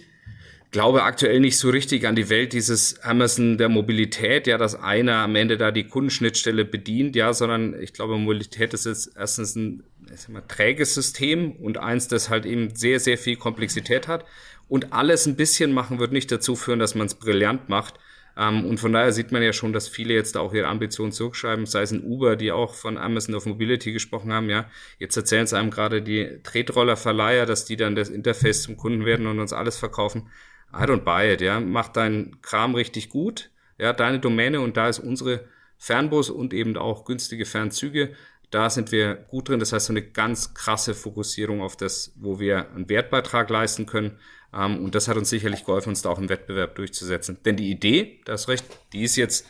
glaube 0.72 1.03
aktuell 1.03 1.39
nicht 1.39 1.57
so 1.57 1.69
richtig 1.69 2.05
an 2.05 2.15
die 2.15 2.29
Welt 2.29 2.51
dieses 2.51 3.00
Amazon 3.00 3.57
der 3.57 3.69
Mobilität, 3.69 4.48
ja, 4.48 4.57
dass 4.57 4.75
einer 4.75 5.15
am 5.19 5.36
Ende 5.36 5.57
da 5.57 5.72
die 5.72 5.86
Kundenschnittstelle 5.86 6.65
bedient, 6.65 7.15
ja, 7.15 7.31
sondern 7.31 7.81
ich 7.81 7.93
glaube, 7.93 8.17
Mobilität 8.17 8.74
ist 8.74 8.86
jetzt 8.86 9.12
erstens 9.15 9.55
ein 9.55 9.84
mal, 10.27 10.43
träges 10.46 10.93
System 10.93 11.53
und 11.53 11.77
eins, 11.77 12.10
das 12.10 12.29
halt 12.29 12.46
eben 12.46 12.75
sehr, 12.75 13.00
sehr 13.00 13.17
viel 13.17 13.38
Komplexität 13.38 14.10
hat 14.10 14.25
und 14.67 14.93
alles 14.93 15.25
ein 15.25 15.36
bisschen 15.36 15.74
machen 15.74 16.00
wird 16.00 16.12
nicht 16.12 16.31
dazu 16.31 16.55
führen, 16.55 16.79
dass 16.79 16.95
man 16.95 17.07
es 17.07 17.15
brillant 17.15 17.69
macht. 17.69 17.95
Ähm, 18.38 18.65
und 18.65 18.79
von 18.79 18.93
daher 18.93 19.12
sieht 19.12 19.31
man 19.31 19.41
ja 19.41 19.51
schon, 19.53 19.74
dass 19.74 19.88
viele 19.88 20.13
jetzt 20.13 20.38
auch 20.38 20.53
ihre 20.53 20.67
Ambitionen 20.67 21.12
zurückschreiben, 21.12 21.65
sei 21.65 21.81
es 21.81 21.91
in 21.91 22.03
Uber, 22.03 22.36
die 22.36 22.51
auch 22.51 22.75
von 22.75 22.97
Amazon 22.97 23.36
of 23.36 23.45
Mobility 23.45 23.91
gesprochen 23.93 24.31
haben, 24.31 24.50
ja. 24.50 24.69
Jetzt 25.00 25.17
erzählen 25.17 25.45
es 25.45 25.53
einem 25.53 25.71
gerade 25.71 26.01
die 26.01 26.39
Tretrollerverleiher, 26.43 27.45
dass 27.45 27.65
die 27.65 27.77
dann 27.77 27.95
das 27.95 28.09
Interface 28.09 28.63
zum 28.63 28.77
Kunden 28.77 29.05
werden 29.05 29.25
und 29.25 29.39
uns 29.39 29.53
alles 29.53 29.77
verkaufen. 29.77 30.29
I 30.74 30.83
don't 30.83 31.03
buy 31.03 31.33
it, 31.33 31.41
ja. 31.41 31.59
Mach 31.59 31.88
deinen 31.88 32.41
Kram 32.41 32.75
richtig 32.75 33.09
gut, 33.09 33.50
ja, 33.79 33.93
deine 33.93 34.19
Domäne 34.19 34.62
und 34.62 34.77
da 34.77 34.89
ist 34.89 35.00
unsere 35.00 35.45
Fernbus 35.77 36.29
und 36.29 36.53
eben 36.53 36.77
auch 36.77 37.05
günstige 37.05 37.45
Fernzüge 37.45 38.13
Da 38.50 38.69
sind 38.69 38.91
wir 38.93 39.15
gut 39.15 39.50
drin. 39.50 39.59
Das 39.59 39.74
heißt, 39.74 39.88
so 39.88 39.93
eine 39.93 40.01
ganz 40.03 40.53
krasse 40.53 40.93
Fokussierung 40.93 41.62
auf 41.62 41.75
das, 41.75 42.13
wo 42.15 42.39
wir 42.39 42.71
einen 42.71 42.88
Wertbeitrag 42.89 43.50
leisten 43.50 43.86
können. 43.86 44.19
Ähm, 44.54 44.84
und 44.84 44.96
das 44.96 45.08
hat 45.08 45.18
uns 45.18 45.30
sicherlich 45.30 45.66
geholfen, 45.66 45.89
uns 45.89 46.01
da 46.01 46.10
auch 46.10 46.20
im 46.20 46.30
Wettbewerb 46.30 46.75
durchzusetzen. 46.75 47.38
Denn 47.46 47.56
die 47.56 47.70
Idee, 47.70 48.20
da 48.25 48.34
ist 48.34 48.48
recht, 48.48 48.66
die 48.94 49.04
ist 49.04 49.16
jetzt 49.16 49.46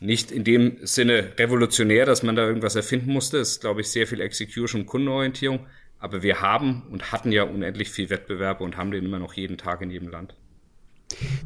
nicht 0.00 0.30
in 0.30 0.44
dem 0.44 0.78
Sinne 0.82 1.32
revolutionär, 1.38 2.06
dass 2.06 2.22
man 2.22 2.36
da 2.36 2.46
irgendwas 2.46 2.76
erfinden 2.76 3.12
musste. 3.12 3.38
Es 3.38 3.52
ist, 3.52 3.60
glaube 3.60 3.80
ich, 3.80 3.90
sehr 3.90 4.06
viel 4.06 4.20
Execution 4.20 4.82
und 4.82 4.86
Kundenorientierung. 4.86 5.66
Aber 5.98 6.22
wir 6.22 6.40
haben 6.40 6.84
und 6.90 7.10
hatten 7.10 7.32
ja 7.32 7.42
unendlich 7.42 7.90
viel 7.90 8.08
Wettbewerb 8.08 8.60
und 8.60 8.76
haben 8.76 8.92
den 8.92 9.04
immer 9.04 9.18
noch 9.18 9.32
jeden 9.32 9.58
Tag 9.58 9.82
in 9.82 9.90
jedem 9.90 10.08
Land. 10.08 10.34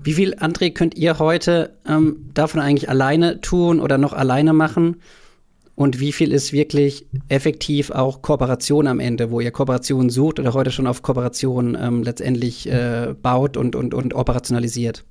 Wie 0.02 0.12
viel, 0.12 0.34
André, 0.34 0.72
könnt 0.74 0.96
ihr 0.96 1.18
heute 1.18 1.78
ähm, 1.86 2.30
davon 2.34 2.60
eigentlich 2.60 2.90
alleine 2.90 3.40
tun 3.40 3.80
oder 3.80 3.96
noch 3.96 4.12
alleine 4.12 4.52
machen? 4.52 5.00
Und 5.82 5.98
wie 5.98 6.12
viel 6.12 6.30
ist 6.30 6.52
wirklich 6.52 7.06
effektiv 7.26 7.90
auch 7.90 8.22
Kooperation 8.22 8.86
am 8.86 9.00
Ende, 9.00 9.32
wo 9.32 9.40
ihr 9.40 9.50
Kooperation 9.50 10.10
sucht 10.10 10.38
oder 10.38 10.54
heute 10.54 10.70
schon 10.70 10.86
auf 10.86 11.02
Kooperation 11.02 11.76
ähm, 11.76 12.04
letztendlich 12.04 12.68
äh, 12.68 13.16
baut 13.20 13.56
und, 13.56 13.74
und, 13.74 13.92
und 13.92 14.14
operationalisiert? 14.14 15.02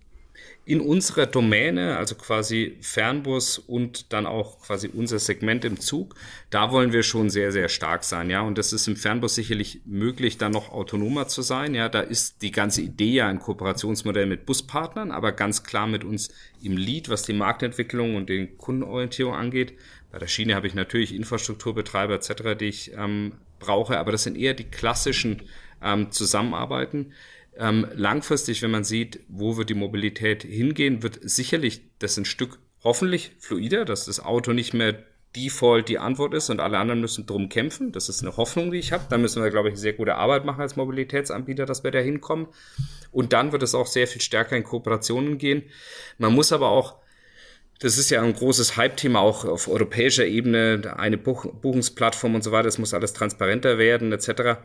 in 0.64 0.80
unserer 0.80 1.26
Domäne, 1.26 1.98
also 1.98 2.14
quasi 2.16 2.78
Fernbus 2.82 3.58
und 3.58 4.14
dann 4.14 4.28
auch 4.28 4.62
quasi 4.62 4.90
unser 4.94 5.18
Segment 5.18 5.66
im 5.66 5.80
Zug, 5.80 6.14
da 6.52 6.72
wollen 6.72 6.94
wir 6.94 7.02
schon 7.02 7.32
sehr, 7.32 7.52
sehr 7.52 7.68
stark 7.68 8.04
sein, 8.04 8.30
ja. 8.30 8.42
Und 8.42 8.60
das 8.60 8.72
ist 8.72 8.88
im 8.88 8.96
Fernbus 8.96 9.34
sicherlich 9.36 9.82
möglich, 9.86 10.38
dann 10.38 10.52
noch 10.52 10.72
autonomer 10.72 11.28
zu 11.28 11.42
sein, 11.42 11.74
ja. 11.74 11.90
Da 11.90 12.02
ist 12.02 12.44
die 12.44 12.52
ganze 12.52 12.82
Idee 12.84 13.14
ja 13.14 13.28
ein 13.28 13.40
Kooperationsmodell 13.40 14.28
mit 14.28 14.46
Buspartnern, 14.46 15.12
aber 15.12 15.32
ganz 15.32 15.64
klar 15.64 15.88
mit 15.88 16.04
uns 16.04 16.30
im 16.62 16.78
Lead, 16.78 17.10
was 17.10 17.24
die 17.24 17.34
Marktentwicklung 17.34 18.16
und 18.16 18.30
den 18.30 18.58
Kundenorientierung 18.58 19.34
angeht. 19.34 19.74
Bei 20.12 20.20
der 20.20 20.28
Schiene 20.28 20.56
habe 20.56 20.68
ich 20.68 20.74
natürlich 20.74 21.16
Infrastrukturbetreiber 21.16 22.14
etc., 22.14 22.58
die 22.60 22.66
ich 22.66 22.94
ähm, 22.94 23.34
brauche, 23.60 23.98
aber 23.98 24.12
das 24.12 24.24
sind 24.24 24.38
eher 24.38 24.54
die 24.54 24.66
klassischen 24.66 25.44
ähm, 25.82 26.12
Zusammenarbeiten. 26.12 27.14
Ähm, 27.58 27.88
langfristig, 27.94 28.62
wenn 28.62 28.72
man 28.72 28.84
sieht, 28.84 29.22
wo 29.28 29.58
wird 29.58 29.70
die 29.70 29.76
Mobilität 29.76 30.44
hingehen, 30.44 31.04
wird 31.04 31.20
sicherlich 31.22 31.82
das 32.00 32.18
ein 32.18 32.26
Stück 32.26 32.60
hoffentlich 32.84 33.32
fluider, 33.40 33.86
dass 33.86 34.06
das 34.06 34.20
Auto 34.20 34.54
nicht 34.54 34.74
mehr 34.74 35.04
Default 35.36 35.88
die 35.88 35.98
Antwort 35.98 36.34
ist 36.34 36.50
und 36.50 36.60
alle 36.60 36.78
anderen 36.78 37.00
müssen 37.00 37.26
drum 37.26 37.48
kämpfen. 37.48 37.94
Das 37.94 38.10
ist 38.10 38.22
eine 38.22 38.36
Hoffnung, 38.36 38.72
die 38.72 38.80
ich 38.80 38.92
habe. 38.92 39.06
Da 39.10 39.18
müssen 39.18 39.42
wir, 39.42 39.50
glaube 39.50 39.70
ich, 39.70 39.78
sehr 39.78 39.94
gute 39.94 40.16
Arbeit 40.16 40.44
machen 40.44 40.62
als 40.62 40.76
Mobilitätsanbieter, 40.76 41.66
dass 41.66 41.86
wir 41.86 41.92
da 41.92 42.00
hinkommen. 42.00 42.48
Und 43.12 43.32
dann 43.32 43.54
wird 43.54 43.64
es 43.64 43.74
auch 43.74 43.88
sehr 43.88 44.08
viel 44.08 44.22
stärker 44.22 44.58
in 44.58 44.64
Kooperationen 44.64 45.38
gehen. 45.38 45.64
Man 46.18 46.34
muss 46.34 46.52
aber 46.52 46.70
auch 46.70 47.01
das 47.82 47.98
ist 47.98 48.12
ja 48.12 48.22
ein 48.22 48.34
großes 48.34 48.78
Hype-Thema 48.78 49.20
auch 49.20 49.44
auf 49.44 49.68
europäischer 49.68 50.26
Ebene, 50.26 50.94
eine 50.98 51.18
Buch 51.18 51.48
Buchungsplattform 51.62 52.36
und 52.36 52.44
so 52.44 52.52
weiter, 52.52 52.64
das 52.64 52.78
muss 52.78 52.94
alles 52.94 53.14
transparenter 53.14 53.78
werden, 53.78 54.12
etc. 54.14 54.60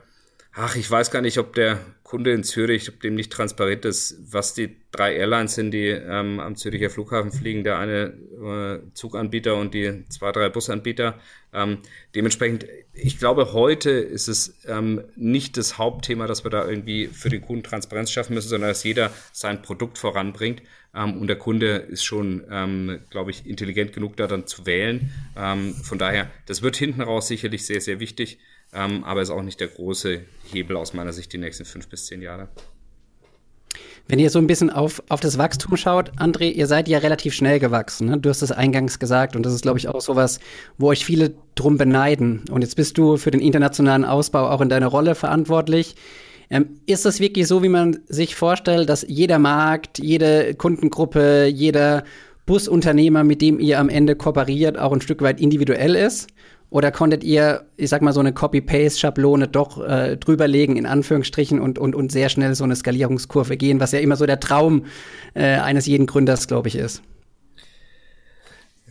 Ach, 0.58 0.74
ich 0.74 0.90
weiß 0.90 1.10
gar 1.10 1.20
nicht, 1.20 1.36
ob 1.36 1.54
der 1.54 1.78
Kunde 2.02 2.32
in 2.32 2.42
Zürich, 2.42 2.88
ob 2.88 2.98
dem 3.00 3.14
nicht 3.14 3.30
transparent 3.30 3.84
ist, 3.84 4.16
was 4.32 4.54
die 4.54 4.74
drei 4.90 5.14
Airlines 5.14 5.54
sind, 5.54 5.70
die 5.70 5.88
ähm, 5.88 6.40
am 6.40 6.56
Züricher 6.56 6.88
Flughafen 6.88 7.30
fliegen, 7.30 7.62
der 7.62 7.78
eine 7.78 8.14
äh, 8.86 8.94
Zuganbieter 8.94 9.56
und 9.56 9.74
die 9.74 10.08
zwei, 10.08 10.32
drei 10.32 10.48
Busanbieter. 10.48 11.20
Ähm, 11.52 11.80
dementsprechend, 12.14 12.64
ich 12.94 13.18
glaube, 13.18 13.52
heute 13.52 13.90
ist 13.90 14.28
es 14.28 14.58
ähm, 14.66 15.04
nicht 15.14 15.58
das 15.58 15.76
Hauptthema, 15.76 16.26
dass 16.26 16.42
wir 16.42 16.50
da 16.50 16.66
irgendwie 16.66 17.08
für 17.08 17.28
den 17.28 17.42
Kunden 17.42 17.62
Transparenz 17.62 18.10
schaffen 18.10 18.32
müssen, 18.32 18.48
sondern 18.48 18.70
dass 18.70 18.82
jeder 18.82 19.10
sein 19.32 19.60
Produkt 19.60 19.98
voranbringt. 19.98 20.62
Ähm, 20.94 21.18
und 21.20 21.26
der 21.26 21.36
Kunde 21.36 21.76
ist 21.76 22.04
schon, 22.04 22.46
ähm, 22.50 23.00
glaube 23.10 23.30
ich, 23.30 23.44
intelligent 23.44 23.92
genug, 23.92 24.16
da 24.16 24.26
dann 24.26 24.46
zu 24.46 24.64
wählen. 24.64 25.10
Ähm, 25.36 25.74
von 25.74 25.98
daher, 25.98 26.30
das 26.46 26.62
wird 26.62 26.76
hinten 26.76 27.02
raus 27.02 27.28
sicherlich 27.28 27.66
sehr, 27.66 27.82
sehr 27.82 28.00
wichtig 28.00 28.38
ähm, 28.76 29.04
aber 29.04 29.22
ist 29.22 29.30
auch 29.30 29.42
nicht 29.42 29.60
der 29.60 29.68
große 29.68 30.20
Hebel 30.52 30.76
aus 30.76 30.92
meiner 30.92 31.12
Sicht 31.12 31.32
die 31.32 31.38
nächsten 31.38 31.64
fünf 31.64 31.88
bis 31.88 32.06
zehn 32.06 32.22
Jahre. 32.22 32.48
Wenn 34.08 34.20
ihr 34.20 34.30
so 34.30 34.38
ein 34.38 34.46
bisschen 34.46 34.70
auf, 34.70 35.02
auf 35.08 35.18
das 35.18 35.36
Wachstum 35.36 35.76
schaut, 35.76 36.12
André, 36.12 36.52
ihr 36.52 36.68
seid 36.68 36.86
ja 36.86 36.98
relativ 36.98 37.34
schnell 37.34 37.58
gewachsen. 37.58 38.08
Ne? 38.08 38.18
Du 38.18 38.28
hast 38.28 38.40
es 38.40 38.52
eingangs 38.52 39.00
gesagt 39.00 39.34
und 39.34 39.44
das 39.44 39.52
ist, 39.52 39.62
glaube 39.62 39.78
ich, 39.78 39.88
auch 39.88 40.00
sowas, 40.00 40.38
wo 40.78 40.88
euch 40.88 41.04
viele 41.04 41.34
drum 41.56 41.76
beneiden. 41.76 42.44
Und 42.50 42.62
jetzt 42.62 42.76
bist 42.76 42.96
du 42.98 43.16
für 43.16 43.32
den 43.32 43.40
internationalen 43.40 44.04
Ausbau 44.04 44.48
auch 44.48 44.60
in 44.60 44.68
deiner 44.68 44.86
Rolle 44.86 45.16
verantwortlich. 45.16 45.96
Ähm, 46.50 46.80
ist 46.86 47.04
das 47.04 47.18
wirklich 47.18 47.48
so, 47.48 47.64
wie 47.64 47.68
man 47.68 47.98
sich 48.06 48.36
vorstellt, 48.36 48.88
dass 48.88 49.04
jeder 49.08 49.40
Markt, 49.40 49.98
jede 49.98 50.54
Kundengruppe, 50.54 51.46
jeder 51.46 52.04
Busunternehmer, 52.46 53.24
mit 53.24 53.42
dem 53.42 53.58
ihr 53.58 53.80
am 53.80 53.88
Ende 53.88 54.14
kooperiert, 54.14 54.78
auch 54.78 54.92
ein 54.92 55.00
Stück 55.00 55.20
weit 55.20 55.40
individuell 55.40 55.96
ist? 55.96 56.28
Oder 56.68 56.90
konntet 56.90 57.22
ihr, 57.22 57.66
ich 57.76 57.90
sag 57.90 58.02
mal, 58.02 58.12
so 58.12 58.20
eine 58.20 58.32
Copy-Paste-Schablone 58.32 59.48
doch 59.48 59.86
äh, 59.86 60.16
drüberlegen, 60.16 60.76
in 60.76 60.86
Anführungsstrichen, 60.86 61.60
und, 61.60 61.78
und, 61.78 61.94
und 61.94 62.10
sehr 62.10 62.28
schnell 62.28 62.54
so 62.54 62.64
eine 62.64 62.74
Skalierungskurve 62.74 63.56
gehen, 63.56 63.80
was 63.80 63.92
ja 63.92 64.00
immer 64.00 64.16
so 64.16 64.26
der 64.26 64.40
Traum 64.40 64.84
äh, 65.34 65.44
eines 65.58 65.86
jeden 65.86 66.06
Gründers, 66.06 66.48
glaube 66.48 66.68
ich, 66.68 66.76
ist? 66.76 67.02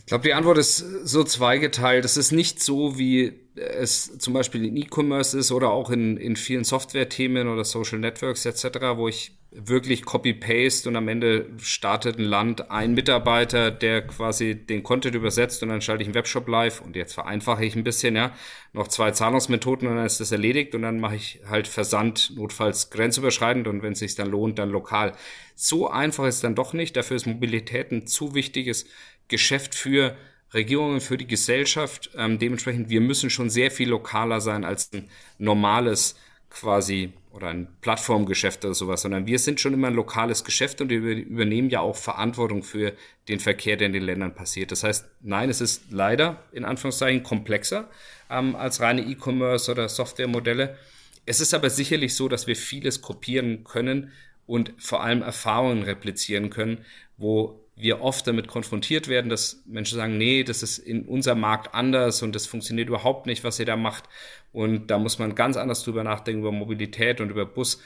Ich 0.06 0.10
glaube, 0.10 0.22
die 0.22 0.34
Antwort 0.34 0.56
ist 0.56 0.78
so 0.78 1.24
zweigeteilt. 1.24 2.04
Es 2.04 2.16
ist 2.16 2.30
nicht 2.30 2.62
so, 2.62 2.96
wie 2.96 3.40
es 3.56 4.16
zum 4.18 4.34
Beispiel 4.34 4.64
in 4.64 4.76
E-Commerce 4.76 5.36
ist 5.36 5.50
oder 5.50 5.70
auch 5.70 5.90
in, 5.90 6.16
in 6.16 6.36
vielen 6.36 6.62
Software-Themen 6.62 7.48
oder 7.48 7.64
Social 7.64 7.98
Networks 7.98 8.46
etc., 8.46 8.78
wo 8.94 9.08
ich 9.08 9.32
wirklich 9.50 10.04
Copy-Paste 10.04 10.88
und 10.88 10.94
am 10.94 11.08
Ende 11.08 11.46
startet 11.58 12.18
ein 12.18 12.24
Land 12.24 12.70
ein 12.70 12.94
Mitarbeiter, 12.94 13.72
der 13.72 14.06
quasi 14.06 14.54
den 14.54 14.84
Content 14.84 15.16
übersetzt 15.16 15.64
und 15.64 15.70
dann 15.70 15.80
schalte 15.80 16.02
ich 16.02 16.08
einen 16.08 16.14
Webshop 16.14 16.46
live 16.46 16.82
und 16.82 16.94
jetzt 16.94 17.14
vereinfache 17.14 17.64
ich 17.64 17.74
ein 17.74 17.82
bisschen, 17.82 18.14
ja, 18.14 18.32
noch 18.74 18.86
zwei 18.86 19.10
Zahlungsmethoden 19.10 19.88
und 19.88 19.96
dann 19.96 20.06
ist 20.06 20.20
das 20.20 20.30
erledigt 20.30 20.74
und 20.76 20.82
dann 20.82 21.00
mache 21.00 21.16
ich 21.16 21.40
halt 21.48 21.66
Versand 21.66 22.32
notfalls 22.36 22.90
grenzüberschreitend 22.90 23.66
und 23.66 23.82
wenn 23.82 23.94
es 23.94 24.00
sich 24.00 24.14
dann 24.14 24.30
lohnt, 24.30 24.58
dann 24.60 24.70
lokal. 24.70 25.14
So 25.54 25.88
einfach 25.88 26.26
ist 26.26 26.36
es 26.36 26.40
dann 26.42 26.54
doch 26.54 26.74
nicht. 26.74 26.96
Dafür 26.96 27.16
ist 27.16 27.26
Mobilität 27.26 27.90
ein 27.90 28.06
zu 28.06 28.34
wichtiges 28.34 28.84
Geschäft 29.28 29.74
für 29.74 30.16
Regierungen, 30.54 31.00
für 31.00 31.16
die 31.16 31.26
Gesellschaft. 31.26 32.10
Ähm, 32.16 32.38
dementsprechend, 32.38 32.88
wir 32.88 33.00
müssen 33.00 33.30
schon 33.30 33.50
sehr 33.50 33.70
viel 33.70 33.88
lokaler 33.88 34.40
sein 34.40 34.64
als 34.64 34.92
ein 34.92 35.08
normales 35.38 36.16
quasi 36.50 37.12
oder 37.32 37.48
ein 37.48 37.68
Plattformgeschäft 37.82 38.64
oder 38.64 38.74
sowas, 38.74 39.02
sondern 39.02 39.26
wir 39.26 39.38
sind 39.38 39.60
schon 39.60 39.74
immer 39.74 39.88
ein 39.88 39.94
lokales 39.94 40.42
Geschäft 40.42 40.80
und 40.80 40.88
wir 40.88 40.98
übernehmen 40.98 41.68
ja 41.68 41.80
auch 41.80 41.96
Verantwortung 41.96 42.62
für 42.62 42.94
den 43.28 43.40
Verkehr, 43.40 43.76
der 43.76 43.88
in 43.88 43.92
den 43.92 44.04
Ländern 44.04 44.34
passiert. 44.34 44.72
Das 44.72 44.82
heißt, 44.82 45.06
nein, 45.20 45.50
es 45.50 45.60
ist 45.60 45.90
leider 45.90 46.42
in 46.52 46.64
Anführungszeichen 46.64 47.22
komplexer 47.22 47.90
ähm, 48.30 48.56
als 48.56 48.80
reine 48.80 49.02
E-Commerce 49.02 49.70
oder 49.70 49.88
Softwaremodelle. 49.88 50.78
Es 51.26 51.40
ist 51.40 51.52
aber 51.52 51.68
sicherlich 51.68 52.14
so, 52.14 52.28
dass 52.28 52.46
wir 52.46 52.56
vieles 52.56 53.02
kopieren 53.02 53.64
können 53.64 54.12
und 54.46 54.72
vor 54.78 55.02
allem 55.02 55.20
Erfahrungen 55.20 55.82
replizieren 55.82 56.48
können, 56.48 56.84
wo 57.18 57.65
wir 57.76 58.00
oft 58.00 58.26
damit 58.26 58.48
konfrontiert 58.48 59.06
werden, 59.06 59.28
dass 59.28 59.62
Menschen 59.66 59.96
sagen, 59.96 60.16
nee, 60.16 60.44
das 60.44 60.62
ist 60.62 60.78
in 60.78 61.04
unserem 61.04 61.40
Markt 61.40 61.74
anders 61.74 62.22
und 62.22 62.34
das 62.34 62.46
funktioniert 62.46 62.88
überhaupt 62.88 63.26
nicht, 63.26 63.44
was 63.44 63.58
ihr 63.58 63.66
da 63.66 63.76
macht. 63.76 64.04
Und 64.52 64.90
da 64.90 64.98
muss 64.98 65.18
man 65.18 65.34
ganz 65.34 65.58
anders 65.58 65.84
drüber 65.84 66.02
nachdenken, 66.02 66.40
über 66.40 66.52
Mobilität 66.52 67.20
und 67.20 67.30
über 67.30 67.44
Bus. 67.44 67.82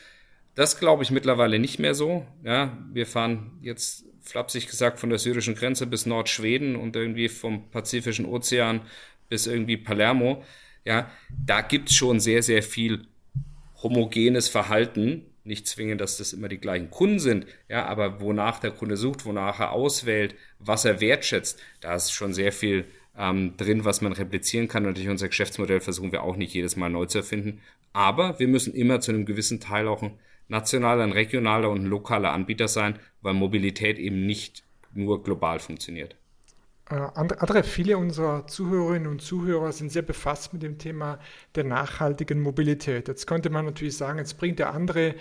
Das 0.55 0.79
glaube 0.79 1.03
ich 1.03 1.11
mittlerweile 1.11 1.59
nicht 1.59 1.81
mehr 1.81 1.95
so. 1.95 2.25
Ja, 2.45 2.79
wir 2.93 3.07
fahren 3.07 3.59
jetzt 3.63 4.05
flapsig 4.21 4.69
gesagt 4.69 5.01
von 5.01 5.11
der 5.11 5.19
syrischen 5.19 5.57
Grenze 5.57 5.87
bis 5.87 6.07
Nordschweden 6.07 6.77
und 6.77 6.95
irgendwie 6.95 7.29
vom 7.29 7.71
Pazifischen 7.71 8.27
Ozean 8.27 8.83
bis 9.29 9.49
irgendwie 9.49 9.77
Palermo. 9.77 10.45
Ja, 10.85 11.11
da 11.45 11.63
gibt's 11.63 11.95
schon 11.95 12.21
sehr, 12.21 12.43
sehr 12.45 12.63
viel 12.63 13.07
homogenes 13.83 14.49
Verhalten, 14.49 15.27
nicht 15.45 15.67
zwingend, 15.67 16.01
dass 16.01 16.19
das 16.19 16.33
immer 16.33 16.49
die 16.49 16.59
gleichen 16.59 16.91
Kunden 16.91 17.19
sind, 17.19 17.47
ja, 17.69 17.87
aber 17.87 18.21
wonach 18.21 18.59
der 18.59 18.71
Kunde 18.71 18.97
sucht, 18.97 19.25
wonach 19.25 19.61
er 19.61 19.73
auswählt, 19.73 20.35
was 20.59 20.85
er 20.85 21.01
wertschätzt, 21.01 21.61
da 21.81 21.95
ist 21.95 22.13
schon 22.13 22.35
sehr 22.35 22.53
viel 22.53 22.85
ähm, 23.17 23.57
drin, 23.57 23.85
was 23.85 24.01
man 24.01 24.13
replizieren 24.13 24.69
kann. 24.69 24.87
Und 24.87 24.97
durch 24.97 25.09
unser 25.09 25.29
Geschäftsmodell 25.29 25.81
versuchen 25.81 26.13
wir 26.13 26.23
auch 26.23 26.37
nicht 26.37 26.55
jedes 26.55 26.77
Mal 26.77 26.91
neu 26.91 27.07
zu 27.07 27.19
erfinden. 27.19 27.61
Aber 27.93 28.39
wir 28.39 28.49
müssen 28.49 28.75
immer 28.75 29.01
zu 29.01 29.13
einem 29.13 29.27
gewissen 29.27 29.61
Teil 29.61 29.89
auch 29.89 30.03
ein 30.03 30.19
nationaler, 30.49 31.05
ein 31.05 31.13
regionaler 31.13 31.71
und 31.71 31.83
ein 31.85 31.87
lokaler 31.87 32.33
Anbieter 32.33 32.69
sein, 32.69 32.99
weil 33.23 33.35
Mobilität 33.35 33.99
eben 33.99 34.27
nicht 34.27 34.65
nur 34.93 35.23
global 35.23 35.59
funktioniert. 35.59 36.17
Äh, 36.91 36.95
andere, 37.15 37.63
viele 37.63 37.97
unserer 37.97 38.47
Zuhörerinnen 38.47 39.09
und 39.09 39.23
Zuhörer 39.23 39.73
sind 39.73 39.93
sehr 39.93 40.03
befasst 40.03 40.53
mit 40.53 40.63
dem 40.63 40.79
Thema 40.79 41.19
der 41.55 41.65
nachhaltigen 41.65 42.41
Mobilität. 42.41 43.09
Jetzt 43.09 43.27
könnte 43.27 43.49
man 43.51 43.65
natürlich 43.65 43.97
sagen, 43.97 44.19
jetzt 44.19 44.39
bringt 44.39 44.59
der 44.59 44.75
andere 44.75 45.15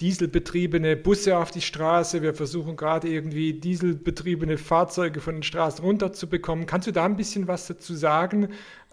dieselbetriebene 0.00 0.96
Busse 0.96 1.36
auf 1.36 1.50
die 1.50 1.60
Straße. 1.60 2.22
Wir 2.22 2.32
versuchen 2.32 2.76
gerade 2.76 3.08
irgendwie 3.08 3.52
dieselbetriebene 3.52 4.56
Fahrzeuge 4.56 5.20
von 5.20 5.34
den 5.34 5.42
Straßen 5.42 5.84
runterzubekommen. 5.84 6.64
Kannst 6.64 6.86
du 6.86 6.92
da 6.92 7.04
ein 7.04 7.16
bisschen 7.16 7.48
was 7.48 7.66
dazu 7.66 7.94
sagen 7.94 8.48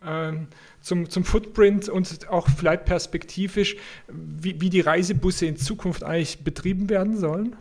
ähm, 0.06 0.48
zum, 0.82 1.10
zum 1.10 1.24
Footprint 1.24 1.88
und 1.88 2.28
auch 2.30 2.50
vielleicht 2.50 2.86
perspektivisch, 2.86 3.78
wie, 4.08 4.60
wie 4.60 4.70
die 4.70 4.82
Reisebusse 4.82 5.46
in 5.46 5.56
Zukunft 5.56 6.04
eigentlich 6.04 6.44
betrieben 6.44 6.90
werden 6.90 7.18
sollen? 7.18 7.56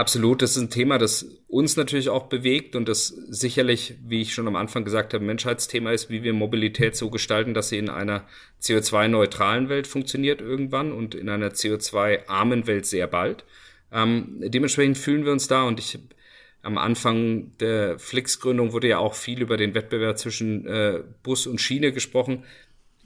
Absolut, 0.00 0.40
das 0.40 0.52
ist 0.52 0.62
ein 0.62 0.70
Thema, 0.70 0.96
das 0.96 1.26
uns 1.46 1.76
natürlich 1.76 2.08
auch 2.08 2.30
bewegt 2.30 2.74
und 2.74 2.88
das 2.88 3.08
sicherlich, 3.08 3.96
wie 4.02 4.22
ich 4.22 4.32
schon 4.32 4.48
am 4.48 4.56
Anfang 4.56 4.82
gesagt 4.82 5.12
habe, 5.12 5.22
ein 5.22 5.26
Menschheitsthema 5.26 5.92
ist, 5.92 6.08
wie 6.08 6.22
wir 6.22 6.32
Mobilität 6.32 6.96
so 6.96 7.10
gestalten, 7.10 7.52
dass 7.52 7.68
sie 7.68 7.76
in 7.76 7.90
einer 7.90 8.24
CO2-neutralen 8.62 9.68
Welt 9.68 9.86
funktioniert 9.86 10.40
irgendwann 10.40 10.92
und 10.92 11.14
in 11.14 11.28
einer 11.28 11.50
CO2-armen 11.50 12.66
Welt 12.66 12.86
sehr 12.86 13.08
bald. 13.08 13.44
Ähm, 13.92 14.36
dementsprechend 14.38 14.96
fühlen 14.96 15.26
wir 15.26 15.32
uns 15.32 15.48
da 15.48 15.64
und 15.64 15.78
ich 15.78 15.98
am 16.62 16.78
Anfang 16.78 17.52
der 17.58 17.98
Flix-Gründung 17.98 18.72
wurde 18.72 18.88
ja 18.88 18.98
auch 19.00 19.12
viel 19.12 19.42
über 19.42 19.58
den 19.58 19.74
Wettbewerb 19.74 20.16
zwischen 20.16 20.66
äh, 20.66 21.02
Bus 21.22 21.46
und 21.46 21.60
Schiene 21.60 21.92
gesprochen. 21.92 22.44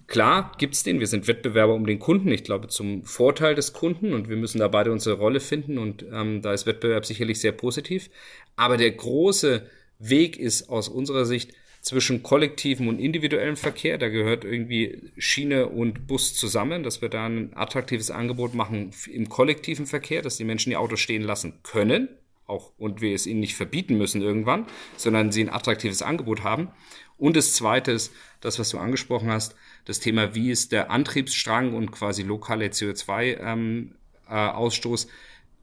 Klar 0.07 0.53
gibt's 0.59 0.83
den, 0.83 1.01
wir 1.01 1.07
sind 1.07 1.29
Wettbewerber 1.29 1.75
um 1.75 1.87
den 1.87 1.99
Kunden, 1.99 2.31
ich 2.31 2.45
glaube 2.45 2.69
zum 2.69 3.05
Vorteil 3.05 3.55
des 3.55 3.73
Kunden 3.73 4.13
und 4.13 4.29
wir 4.29 4.37
müssen 4.37 4.59
da 4.59 4.69
beide 4.69 4.93
unsere 4.93 5.17
Rolle 5.17 5.41
finden 5.41 5.79
und 5.79 6.05
ähm, 6.13 6.43
da 6.43 6.53
ist 6.53 6.67
Wettbewerb 6.67 7.07
sicherlich 7.07 7.41
sehr 7.41 7.53
positiv. 7.53 8.11
Aber 8.57 8.77
der 8.77 8.91
große 8.91 9.67
Weg 9.99 10.39
ist 10.39 10.69
aus 10.69 10.89
unserer 10.89 11.25
Sicht 11.25 11.53
zwischen 11.85 12.23
kollektivem 12.23 12.89
und 12.89 12.99
individuellem 12.99 13.57
Verkehr. 13.57 13.99
Da 13.99 14.09
gehört 14.09 14.45
irgendwie 14.45 15.13
Schiene 15.19 15.69
und 15.69 16.07
Bus 16.07 16.35
zusammen, 16.35 16.83
dass 16.83 17.03
wir 17.03 17.11
da 17.11 17.27
ein 17.27 17.53
attraktives 17.55 18.11
Angebot 18.11 18.55
machen 18.55 18.91
im 19.11 19.29
kollektiven 19.29 19.87
Verkehr, 19.87 20.23
dass 20.23 20.39
die 20.39 20.45
Menschen 20.45 20.71
die 20.71 20.77
Autos 20.77 21.01
stehen 21.01 21.23
lassen 21.23 21.61
können, 21.63 22.09
auch 22.47 22.73
und 22.79 23.01
wir 23.01 23.15
es 23.15 23.27
ihnen 23.27 23.41
nicht 23.41 23.55
verbieten 23.55 23.99
müssen 23.99 24.23
irgendwann, 24.23 24.67
sondern 24.97 25.31
sie 25.31 25.43
ein 25.43 25.53
attraktives 25.53 26.03
Angebot 26.03 26.43
haben. 26.43 26.69
Und 27.17 27.37
das 27.37 27.55
Zweite 27.55 27.93
ist 27.93 28.13
das, 28.41 28.59
was 28.59 28.71
du 28.71 28.79
angesprochen 28.79 29.31
hast, 29.31 29.55
das 29.85 30.01
Thema, 30.01 30.35
wie 30.35 30.51
ist 30.51 30.73
der 30.73 30.91
Antriebsstrang 30.91 31.75
und 31.75 31.93
quasi 31.93 32.23
lokale 32.23 32.67
CO2-Ausstoß. 32.67 35.05
Ähm, 35.05 35.09
äh, 35.09 35.13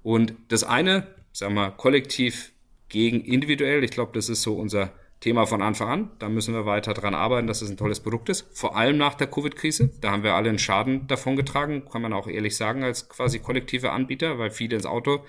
und 0.03 0.33
das 0.47 0.63
eine, 0.63 1.07
sagen 1.31 1.53
wir, 1.55 1.71
kollektiv 1.71 2.51
gegen 2.89 3.21
individuell, 3.21 3.83
ich 3.83 3.91
glaube, 3.91 4.11
das 4.13 4.29
ist 4.29 4.41
so 4.41 4.55
unser 4.55 4.91
Thema 5.21 5.45
von 5.45 5.61
Anfang 5.61 5.87
an. 5.87 6.09
Da 6.17 6.29
müssen 6.29 6.55
wir 6.55 6.65
weiter 6.65 6.93
dran 6.93 7.13
arbeiten, 7.13 7.47
dass 7.47 7.61
es 7.61 7.69
ein 7.69 7.77
tolles 7.77 7.99
Produkt 7.99 8.29
ist. 8.29 8.47
Vor 8.53 8.75
allem 8.75 8.97
nach 8.97 9.13
der 9.13 9.27
Covid-Krise. 9.27 9.91
Da 10.01 10.11
haben 10.11 10.23
wir 10.23 10.33
alle 10.33 10.49
einen 10.49 10.59
Schaden 10.59 11.07
davon 11.07 11.35
getragen, 11.35 11.83
kann 11.89 12.01
man 12.01 12.11
auch 12.11 12.27
ehrlich 12.27 12.57
sagen, 12.57 12.83
als 12.83 13.07
quasi 13.07 13.39
kollektive 13.39 13.91
Anbieter, 13.91 14.39
weil 14.39 14.49
viele 14.49 14.75
ins 14.75 14.87
Auto 14.87 15.23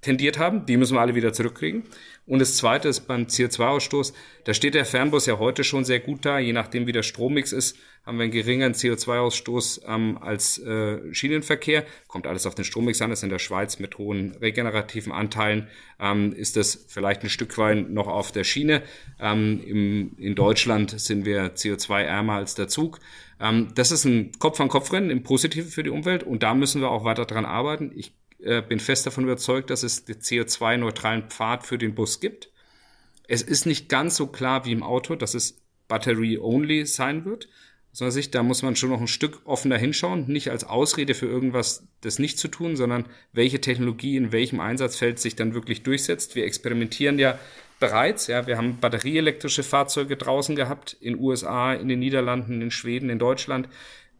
tendiert 0.00 0.38
haben. 0.38 0.66
Die 0.66 0.76
müssen 0.76 0.94
wir 0.94 1.00
alle 1.00 1.14
wieder 1.14 1.32
zurückkriegen. 1.32 1.84
Und 2.26 2.38
das 2.38 2.56
Zweite 2.56 2.88
ist 2.88 3.00
beim 3.00 3.24
CO2-Ausstoß, 3.24 4.12
da 4.44 4.54
steht 4.54 4.74
der 4.74 4.84
Fernbus 4.84 5.26
ja 5.26 5.38
heute 5.38 5.64
schon 5.64 5.84
sehr 5.84 6.00
gut 6.00 6.24
da. 6.24 6.38
Je 6.38 6.52
nachdem, 6.52 6.86
wie 6.86 6.92
der 6.92 7.02
Strommix 7.02 7.52
ist, 7.52 7.76
haben 8.06 8.18
wir 8.18 8.24
einen 8.24 8.32
geringeren 8.32 8.72
CO2-Ausstoß 8.72 9.82
ähm, 9.86 10.16
als 10.18 10.58
äh, 10.58 11.12
Schienenverkehr. 11.12 11.84
Kommt 12.06 12.26
alles 12.26 12.46
auf 12.46 12.54
den 12.54 12.64
Strommix 12.64 13.02
an. 13.02 13.10
Das 13.10 13.18
ist 13.18 13.24
in 13.24 13.30
der 13.30 13.38
Schweiz 13.38 13.78
mit 13.78 13.98
hohen 13.98 14.36
regenerativen 14.40 15.12
Anteilen. 15.12 15.68
Ähm, 15.98 16.32
ist 16.32 16.56
das 16.56 16.86
vielleicht 16.88 17.22
ein 17.24 17.30
Stück 17.30 17.58
weit 17.58 17.90
noch 17.90 18.06
auf 18.06 18.32
der 18.32 18.44
Schiene. 18.44 18.82
Ähm, 19.18 19.60
im, 19.64 20.12
in 20.16 20.34
Deutschland 20.34 20.98
sind 20.98 21.24
wir 21.24 21.54
CO2-ärmer 21.56 22.34
als 22.34 22.54
der 22.54 22.68
Zug. 22.68 23.00
Ähm, 23.40 23.68
das 23.74 23.90
ist 23.90 24.04
ein 24.04 24.32
Kopf-an-Kopf-Rennen 24.38 25.10
im 25.10 25.22
Positiven 25.22 25.70
für 25.70 25.82
die 25.82 25.90
Umwelt. 25.90 26.22
Und 26.22 26.42
da 26.42 26.54
müssen 26.54 26.80
wir 26.80 26.90
auch 26.90 27.04
weiter 27.04 27.26
dran 27.26 27.44
arbeiten. 27.44 27.92
Ich 27.94 28.12
äh, 28.42 28.62
bin 28.62 28.80
fest 28.80 29.06
davon 29.06 29.24
überzeugt, 29.24 29.70
dass 29.70 29.82
es 29.82 30.04
den 30.04 30.20
CO2-neutralen 30.20 31.28
Pfad 31.28 31.66
für 31.66 31.78
den 31.78 31.94
Bus 31.94 32.20
gibt. 32.20 32.50
Es 33.28 33.42
ist 33.42 33.66
nicht 33.66 33.88
ganz 33.88 34.16
so 34.16 34.26
klar 34.26 34.64
wie 34.64 34.72
im 34.72 34.82
Auto, 34.82 35.14
dass 35.14 35.34
es 35.34 35.60
Battery-only 35.88 36.86
sein 36.86 37.24
wird. 37.24 37.48
Aus 38.00 38.14
Sicht, 38.14 38.34
da 38.34 38.42
muss 38.42 38.62
man 38.62 38.76
schon 38.76 38.90
noch 38.90 39.00
ein 39.00 39.08
Stück 39.08 39.40
offener 39.44 39.76
hinschauen, 39.76 40.26
nicht 40.28 40.50
als 40.50 40.64
Ausrede 40.64 41.14
für 41.14 41.26
irgendwas 41.26 41.86
das 42.02 42.20
nicht 42.20 42.38
zu 42.38 42.46
tun, 42.48 42.76
sondern 42.76 43.06
welche 43.32 43.60
Technologie 43.60 44.16
in 44.16 44.30
welchem 44.30 44.60
Einsatzfeld 44.60 45.18
sich 45.18 45.34
dann 45.34 45.54
wirklich 45.54 45.82
durchsetzt. 45.82 46.36
Wir 46.36 46.44
experimentieren 46.44 47.18
ja 47.18 47.38
bereits, 47.80 48.28
ja, 48.28 48.46
wir 48.46 48.56
haben 48.56 48.78
batterieelektrische 48.78 49.64
Fahrzeuge 49.64 50.16
draußen 50.16 50.54
gehabt, 50.54 50.96
in 51.00 51.18
USA, 51.18 51.74
in 51.74 51.88
den 51.88 51.98
Niederlanden, 51.98 52.62
in 52.62 52.70
Schweden, 52.70 53.10
in 53.10 53.18
Deutschland. 53.18 53.68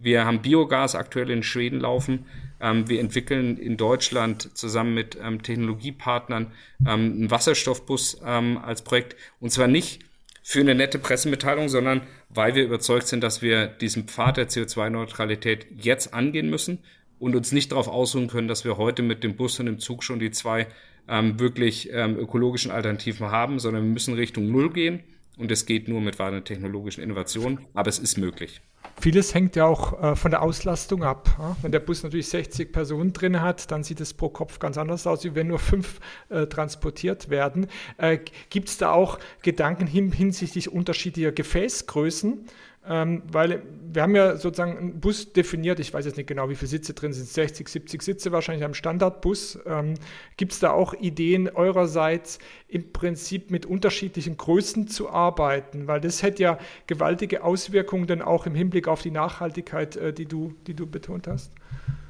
Wir 0.02 0.24
haben 0.24 0.40
Biogas 0.40 0.94
aktuell 0.94 1.30
in 1.30 1.42
Schweden 1.42 1.78
laufen. 1.78 2.24
Ähm, 2.58 2.88
wir 2.88 3.00
entwickeln 3.00 3.58
in 3.58 3.76
Deutschland 3.76 4.56
zusammen 4.56 4.94
mit 4.94 5.18
ähm, 5.22 5.42
Technologiepartnern 5.42 6.52
ähm, 6.80 6.88
einen 6.88 7.30
Wasserstoffbus 7.30 8.22
ähm, 8.24 8.58
als 8.58 8.82
Projekt. 8.82 9.14
Und 9.40 9.50
zwar 9.50 9.68
nicht 9.68 10.00
für 10.42 10.60
eine 10.60 10.74
nette 10.74 10.98
Pressemitteilung, 10.98 11.68
sondern 11.68 12.00
weil 12.30 12.54
wir 12.54 12.64
überzeugt 12.64 13.08
sind, 13.08 13.22
dass 13.22 13.42
wir 13.42 13.66
diesen 13.66 14.04
Pfad 14.04 14.38
der 14.38 14.48
CO2-Neutralität 14.48 15.66
jetzt 15.76 16.14
angehen 16.14 16.48
müssen 16.48 16.78
und 17.18 17.36
uns 17.36 17.52
nicht 17.52 17.72
darauf 17.72 17.86
ausruhen 17.86 18.28
können, 18.28 18.48
dass 18.48 18.64
wir 18.64 18.78
heute 18.78 19.02
mit 19.02 19.22
dem 19.22 19.36
Bus 19.36 19.60
und 19.60 19.66
dem 19.66 19.78
Zug 19.78 20.02
schon 20.02 20.18
die 20.18 20.30
zwei 20.30 20.66
ähm, 21.08 21.38
wirklich 21.38 21.90
ähm, 21.92 22.18
ökologischen 22.18 22.70
Alternativen 22.70 23.30
haben, 23.30 23.58
sondern 23.58 23.82
wir 23.82 23.92
müssen 23.92 24.14
Richtung 24.14 24.50
Null 24.50 24.72
gehen. 24.72 25.02
Und 25.40 25.50
es 25.50 25.64
geht 25.64 25.88
nur 25.88 26.02
mit 26.02 26.18
weiteren 26.18 26.44
technologischen 26.44 27.02
Innovationen, 27.02 27.60
aber 27.72 27.88
es 27.88 27.98
ist 27.98 28.18
möglich. 28.18 28.60
Vieles 29.00 29.32
hängt 29.32 29.56
ja 29.56 29.64
auch 29.64 30.02
äh, 30.02 30.14
von 30.14 30.30
der 30.30 30.42
Auslastung 30.42 31.02
ab. 31.02 31.34
Ja? 31.38 31.56
Wenn 31.62 31.72
der 31.72 31.80
Bus 31.80 32.02
natürlich 32.02 32.28
60 32.28 32.70
Personen 32.70 33.14
drin 33.14 33.40
hat, 33.40 33.70
dann 33.70 33.82
sieht 33.82 34.02
es 34.02 34.12
pro 34.12 34.28
Kopf 34.28 34.58
ganz 34.58 34.76
anders 34.76 35.06
aus, 35.06 35.24
wie 35.24 35.34
wenn 35.34 35.46
nur 35.46 35.58
fünf 35.58 36.00
äh, 36.28 36.46
transportiert 36.46 37.30
werden. 37.30 37.68
Äh, 37.96 38.18
Gibt 38.50 38.68
es 38.68 38.76
da 38.76 38.92
auch 38.92 39.18
Gedanken 39.40 39.86
hin, 39.86 40.12
hinsichtlich 40.12 40.70
unterschiedlicher 40.70 41.32
Gefäßgrößen? 41.32 42.44
Ähm, 42.88 43.22
weil 43.30 43.62
wir 43.92 44.00
haben 44.00 44.16
ja 44.16 44.36
sozusagen 44.36 44.78
einen 44.78 45.00
Bus 45.00 45.34
definiert, 45.34 45.80
ich 45.80 45.92
weiß 45.92 46.06
jetzt 46.06 46.16
nicht 46.16 46.26
genau, 46.26 46.48
wie 46.48 46.54
viele 46.54 46.68
Sitze 46.68 46.94
drin 46.94 47.12
sind, 47.12 47.28
60, 47.28 47.68
70 47.68 48.00
Sitze 48.00 48.32
wahrscheinlich 48.32 48.64
am 48.64 48.72
Standardbus. 48.72 49.58
Ähm, 49.66 49.94
Gibt 50.38 50.52
es 50.52 50.60
da 50.60 50.70
auch 50.70 50.94
Ideen 50.94 51.50
eurerseits, 51.50 52.38
im 52.68 52.90
Prinzip 52.92 53.50
mit 53.50 53.66
unterschiedlichen 53.66 54.38
Größen 54.38 54.88
zu 54.88 55.10
arbeiten? 55.10 55.88
Weil 55.88 56.00
das 56.00 56.22
hätte 56.22 56.42
ja 56.42 56.58
gewaltige 56.86 57.44
Auswirkungen 57.44 58.06
dann 58.06 58.22
auch 58.22 58.46
im 58.46 58.54
Hinblick 58.54 58.88
auf 58.88 59.02
die 59.02 59.10
Nachhaltigkeit, 59.10 59.96
äh, 59.96 60.14
die, 60.14 60.26
du, 60.26 60.54
die 60.66 60.74
du 60.74 60.86
betont 60.86 61.26
hast. 61.26 61.52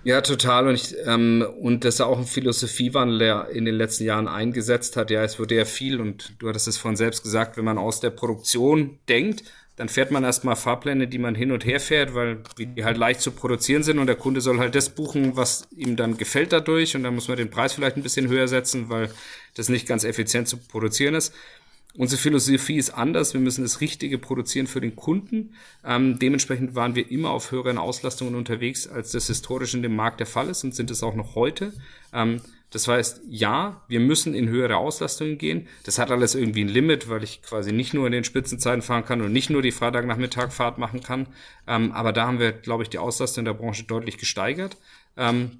Ja, 0.02 0.20
total. 0.20 0.68
Und, 0.68 0.74
ich, 0.74 0.96
ähm, 1.04 1.44
und 1.60 1.84
das 1.84 1.96
ist 1.96 2.00
auch 2.00 2.18
ein 2.18 2.24
Philosophiewandel, 2.24 3.18
der 3.18 3.48
in 3.50 3.64
den 3.64 3.74
letzten 3.74 4.04
Jahren 4.04 4.28
eingesetzt 4.28 4.96
hat. 4.96 5.10
Ja, 5.10 5.22
es 5.22 5.38
wurde 5.38 5.56
ja 5.56 5.64
viel, 5.64 6.00
und 6.00 6.34
du 6.38 6.48
hattest 6.48 6.68
es 6.68 6.78
vorhin 6.78 6.96
selbst 6.96 7.22
gesagt, 7.22 7.56
wenn 7.56 7.64
man 7.64 7.76
aus 7.76 8.00
der 8.00 8.10
Produktion 8.10 8.98
denkt, 9.08 9.44
dann 9.80 9.88
fährt 9.88 10.10
man 10.10 10.24
erstmal 10.24 10.56
Fahrpläne, 10.56 11.08
die 11.08 11.16
man 11.16 11.34
hin 11.34 11.52
und 11.52 11.64
her 11.64 11.80
fährt, 11.80 12.14
weil 12.14 12.42
die 12.58 12.84
halt 12.84 12.98
leicht 12.98 13.22
zu 13.22 13.30
produzieren 13.30 13.82
sind 13.82 13.98
und 13.98 14.08
der 14.08 14.14
Kunde 14.14 14.42
soll 14.42 14.58
halt 14.58 14.74
das 14.74 14.90
buchen, 14.90 15.36
was 15.36 15.68
ihm 15.74 15.96
dann 15.96 16.18
gefällt 16.18 16.52
dadurch 16.52 16.94
und 16.96 17.02
dann 17.02 17.14
muss 17.14 17.28
man 17.28 17.38
den 17.38 17.48
Preis 17.48 17.72
vielleicht 17.72 17.96
ein 17.96 18.02
bisschen 18.02 18.28
höher 18.28 18.46
setzen, 18.46 18.90
weil 18.90 19.10
das 19.54 19.70
nicht 19.70 19.88
ganz 19.88 20.04
effizient 20.04 20.48
zu 20.48 20.58
produzieren 20.58 21.14
ist. 21.14 21.32
Unsere 21.96 22.20
Philosophie 22.20 22.76
ist 22.76 22.90
anders. 22.90 23.32
Wir 23.32 23.40
müssen 23.40 23.62
das 23.62 23.80
Richtige 23.80 24.18
produzieren 24.18 24.66
für 24.66 24.82
den 24.82 24.96
Kunden. 24.96 25.54
Ähm, 25.82 26.18
dementsprechend 26.18 26.74
waren 26.74 26.94
wir 26.94 27.10
immer 27.10 27.30
auf 27.30 27.50
höheren 27.50 27.78
Auslastungen 27.78 28.34
unterwegs, 28.34 28.86
als 28.86 29.12
das 29.12 29.28
historisch 29.28 29.72
in 29.72 29.80
dem 29.80 29.96
Markt 29.96 30.20
der 30.20 30.26
Fall 30.26 30.50
ist 30.50 30.62
und 30.62 30.74
sind 30.74 30.90
es 30.90 31.02
auch 31.02 31.14
noch 31.14 31.36
heute. 31.36 31.72
Ähm, 32.12 32.42
das 32.70 32.86
heißt, 32.86 33.22
ja, 33.28 33.82
wir 33.88 33.98
müssen 33.98 34.32
in 34.32 34.48
höhere 34.48 34.76
Auslastungen 34.76 35.38
gehen. 35.38 35.66
Das 35.84 35.98
hat 35.98 36.12
alles 36.12 36.36
irgendwie 36.36 36.62
ein 36.62 36.68
Limit, 36.68 37.08
weil 37.08 37.24
ich 37.24 37.42
quasi 37.42 37.72
nicht 37.72 37.94
nur 37.94 38.06
in 38.06 38.12
den 38.12 38.22
Spitzenzeiten 38.22 38.80
fahren 38.80 39.04
kann 39.04 39.20
und 39.22 39.32
nicht 39.32 39.50
nur 39.50 39.60
die 39.60 39.72
Freitagnachmittagfahrt 39.72 40.78
machen 40.78 41.02
kann. 41.02 41.26
Ähm, 41.66 41.90
aber 41.90 42.12
da 42.12 42.28
haben 42.28 42.38
wir, 42.38 42.52
glaube 42.52 42.84
ich, 42.84 42.88
die 42.88 42.98
Auslastung 42.98 43.44
der 43.44 43.54
Branche 43.54 43.82
deutlich 43.84 44.18
gesteigert. 44.18 44.76
Ähm, 45.16 45.58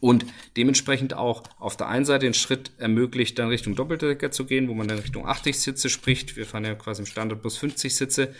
und 0.00 0.26
dementsprechend 0.58 1.14
auch 1.14 1.44
auf 1.58 1.78
der 1.78 1.88
einen 1.88 2.04
Seite 2.04 2.26
den 2.26 2.34
Schritt 2.34 2.72
ermöglicht, 2.76 3.38
dann 3.38 3.48
Richtung 3.48 3.74
Doppeldecker 3.74 4.30
zu 4.30 4.44
gehen, 4.44 4.68
wo 4.68 4.74
man 4.74 4.86
dann 4.86 4.98
Richtung 4.98 5.26
80 5.26 5.58
Sitze 5.58 5.88
spricht. 5.88 6.36
Wir 6.36 6.44
fahren 6.44 6.66
ja 6.66 6.74
quasi 6.74 7.02
im 7.02 7.06
Standard 7.06 7.40
plus 7.40 7.56
50 7.56 7.96
Sitze. 7.96 8.34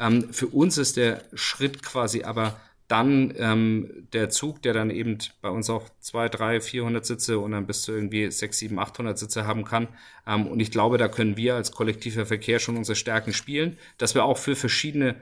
Ähm, 0.00 0.32
für 0.32 0.48
uns 0.48 0.76
ist 0.76 0.96
der 0.96 1.22
Schritt 1.34 1.84
quasi 1.84 2.24
aber 2.24 2.60
dann 2.88 3.34
ähm, 3.36 4.08
der 4.14 4.30
Zug, 4.30 4.62
der 4.62 4.72
dann 4.72 4.90
eben 4.90 5.18
bei 5.42 5.50
uns 5.50 5.68
auch 5.68 5.88
zwei, 6.00 6.30
drei, 6.30 6.60
400 6.60 7.04
Sitze 7.04 7.38
und 7.38 7.52
dann 7.52 7.66
bis 7.66 7.82
zu 7.82 7.92
irgendwie 7.92 8.30
sechs, 8.30 8.58
sieben, 8.58 8.78
800 8.78 9.18
Sitze 9.18 9.46
haben 9.46 9.64
kann. 9.64 9.88
Ähm, 10.26 10.46
und 10.46 10.58
ich 10.60 10.70
glaube, 10.70 10.96
da 10.96 11.08
können 11.08 11.36
wir 11.36 11.54
als 11.54 11.70
kollektiver 11.70 12.24
Verkehr 12.24 12.58
schon 12.58 12.78
unsere 12.78 12.96
Stärken 12.96 13.34
spielen, 13.34 13.76
dass 13.98 14.14
wir 14.14 14.24
auch 14.24 14.38
für 14.38 14.56
verschiedene, 14.56 15.16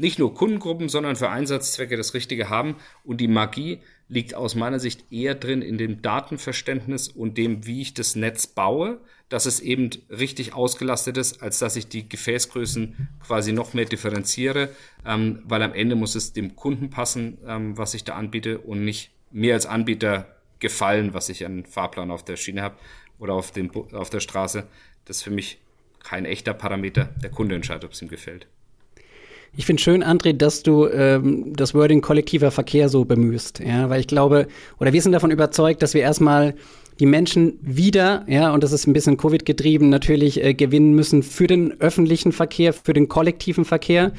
nicht 0.00 0.18
nur 0.18 0.34
Kundengruppen, 0.34 0.88
sondern 0.88 1.16
für 1.16 1.30
Einsatzzwecke 1.30 1.96
das 1.96 2.14
Richtige 2.14 2.48
haben. 2.48 2.76
Und 3.04 3.20
die 3.20 3.28
Magie 3.28 3.80
liegt 4.08 4.34
aus 4.34 4.54
meiner 4.54 4.80
Sicht 4.80 5.12
eher 5.12 5.34
drin 5.34 5.62
in 5.62 5.78
dem 5.78 6.02
Datenverständnis 6.02 7.08
und 7.08 7.38
dem, 7.38 7.66
wie 7.66 7.80
ich 7.80 7.94
das 7.94 8.16
Netz 8.16 8.46
baue 8.46 9.00
dass 9.30 9.46
es 9.46 9.60
eben 9.60 9.90
richtig 10.10 10.52
ausgelastet 10.54 11.16
ist, 11.16 11.40
als 11.40 11.60
dass 11.60 11.76
ich 11.76 11.86
die 11.86 12.06
Gefäßgrößen 12.06 13.08
quasi 13.24 13.52
noch 13.52 13.72
mehr 13.74 13.84
differenziere, 13.86 14.70
ähm, 15.06 15.42
weil 15.44 15.62
am 15.62 15.72
Ende 15.72 15.94
muss 15.94 16.16
es 16.16 16.34
dem 16.34 16.56
Kunden 16.56 16.90
passen, 16.90 17.38
ähm, 17.46 17.78
was 17.78 17.94
ich 17.94 18.04
da 18.04 18.16
anbiete 18.16 18.58
und 18.58 18.84
nicht 18.84 19.12
mir 19.30 19.54
als 19.54 19.66
Anbieter 19.66 20.36
gefallen, 20.58 21.14
was 21.14 21.28
ich 21.28 21.46
an 21.46 21.64
Fahrplan 21.64 22.10
auf 22.10 22.24
der 22.24 22.36
Schiene 22.36 22.60
habe 22.60 22.76
oder 23.18 23.34
auf, 23.34 23.52
dem, 23.52 23.70
auf 23.92 24.10
der 24.10 24.20
Straße. 24.20 24.66
Das 25.04 25.18
ist 25.18 25.22
für 25.22 25.30
mich 25.30 25.60
kein 26.02 26.24
echter 26.24 26.52
Parameter. 26.52 27.04
Der 27.22 27.30
Kunde 27.30 27.54
entscheidet, 27.54 27.84
ob 27.84 27.92
es 27.92 28.02
ihm 28.02 28.08
gefällt. 28.08 28.48
Ich 29.56 29.66
finde 29.66 29.82
schön, 29.82 30.04
André, 30.04 30.32
dass 30.32 30.62
du 30.62 30.86
ähm, 30.86 31.52
das 31.56 31.74
Wording 31.74 32.00
kollektiver 32.00 32.50
Verkehr 32.50 32.88
so 32.88 33.04
bemühst. 33.04 33.58
Ja, 33.58 33.90
weil 33.90 34.00
ich 34.00 34.06
glaube, 34.06 34.46
oder 34.78 34.92
wir 34.92 35.02
sind 35.02 35.12
davon 35.12 35.30
überzeugt, 35.30 35.82
dass 35.82 35.92
wir 35.92 36.02
erstmal 36.02 36.54
die 37.00 37.06
Menschen 37.06 37.58
wieder, 37.62 38.24
ja, 38.28 38.52
und 38.52 38.62
das 38.62 38.72
ist 38.72 38.86
ein 38.86 38.92
bisschen 38.92 39.16
Covid 39.16 39.44
getrieben, 39.44 39.88
natürlich 39.88 40.44
äh, 40.44 40.54
gewinnen 40.54 40.94
müssen 40.94 41.22
für 41.22 41.46
den 41.46 41.80
öffentlichen 41.80 42.30
Verkehr, 42.30 42.72
für 42.72 42.92
den 42.92 43.08
kollektiven 43.08 43.64
Verkehr 43.64 44.12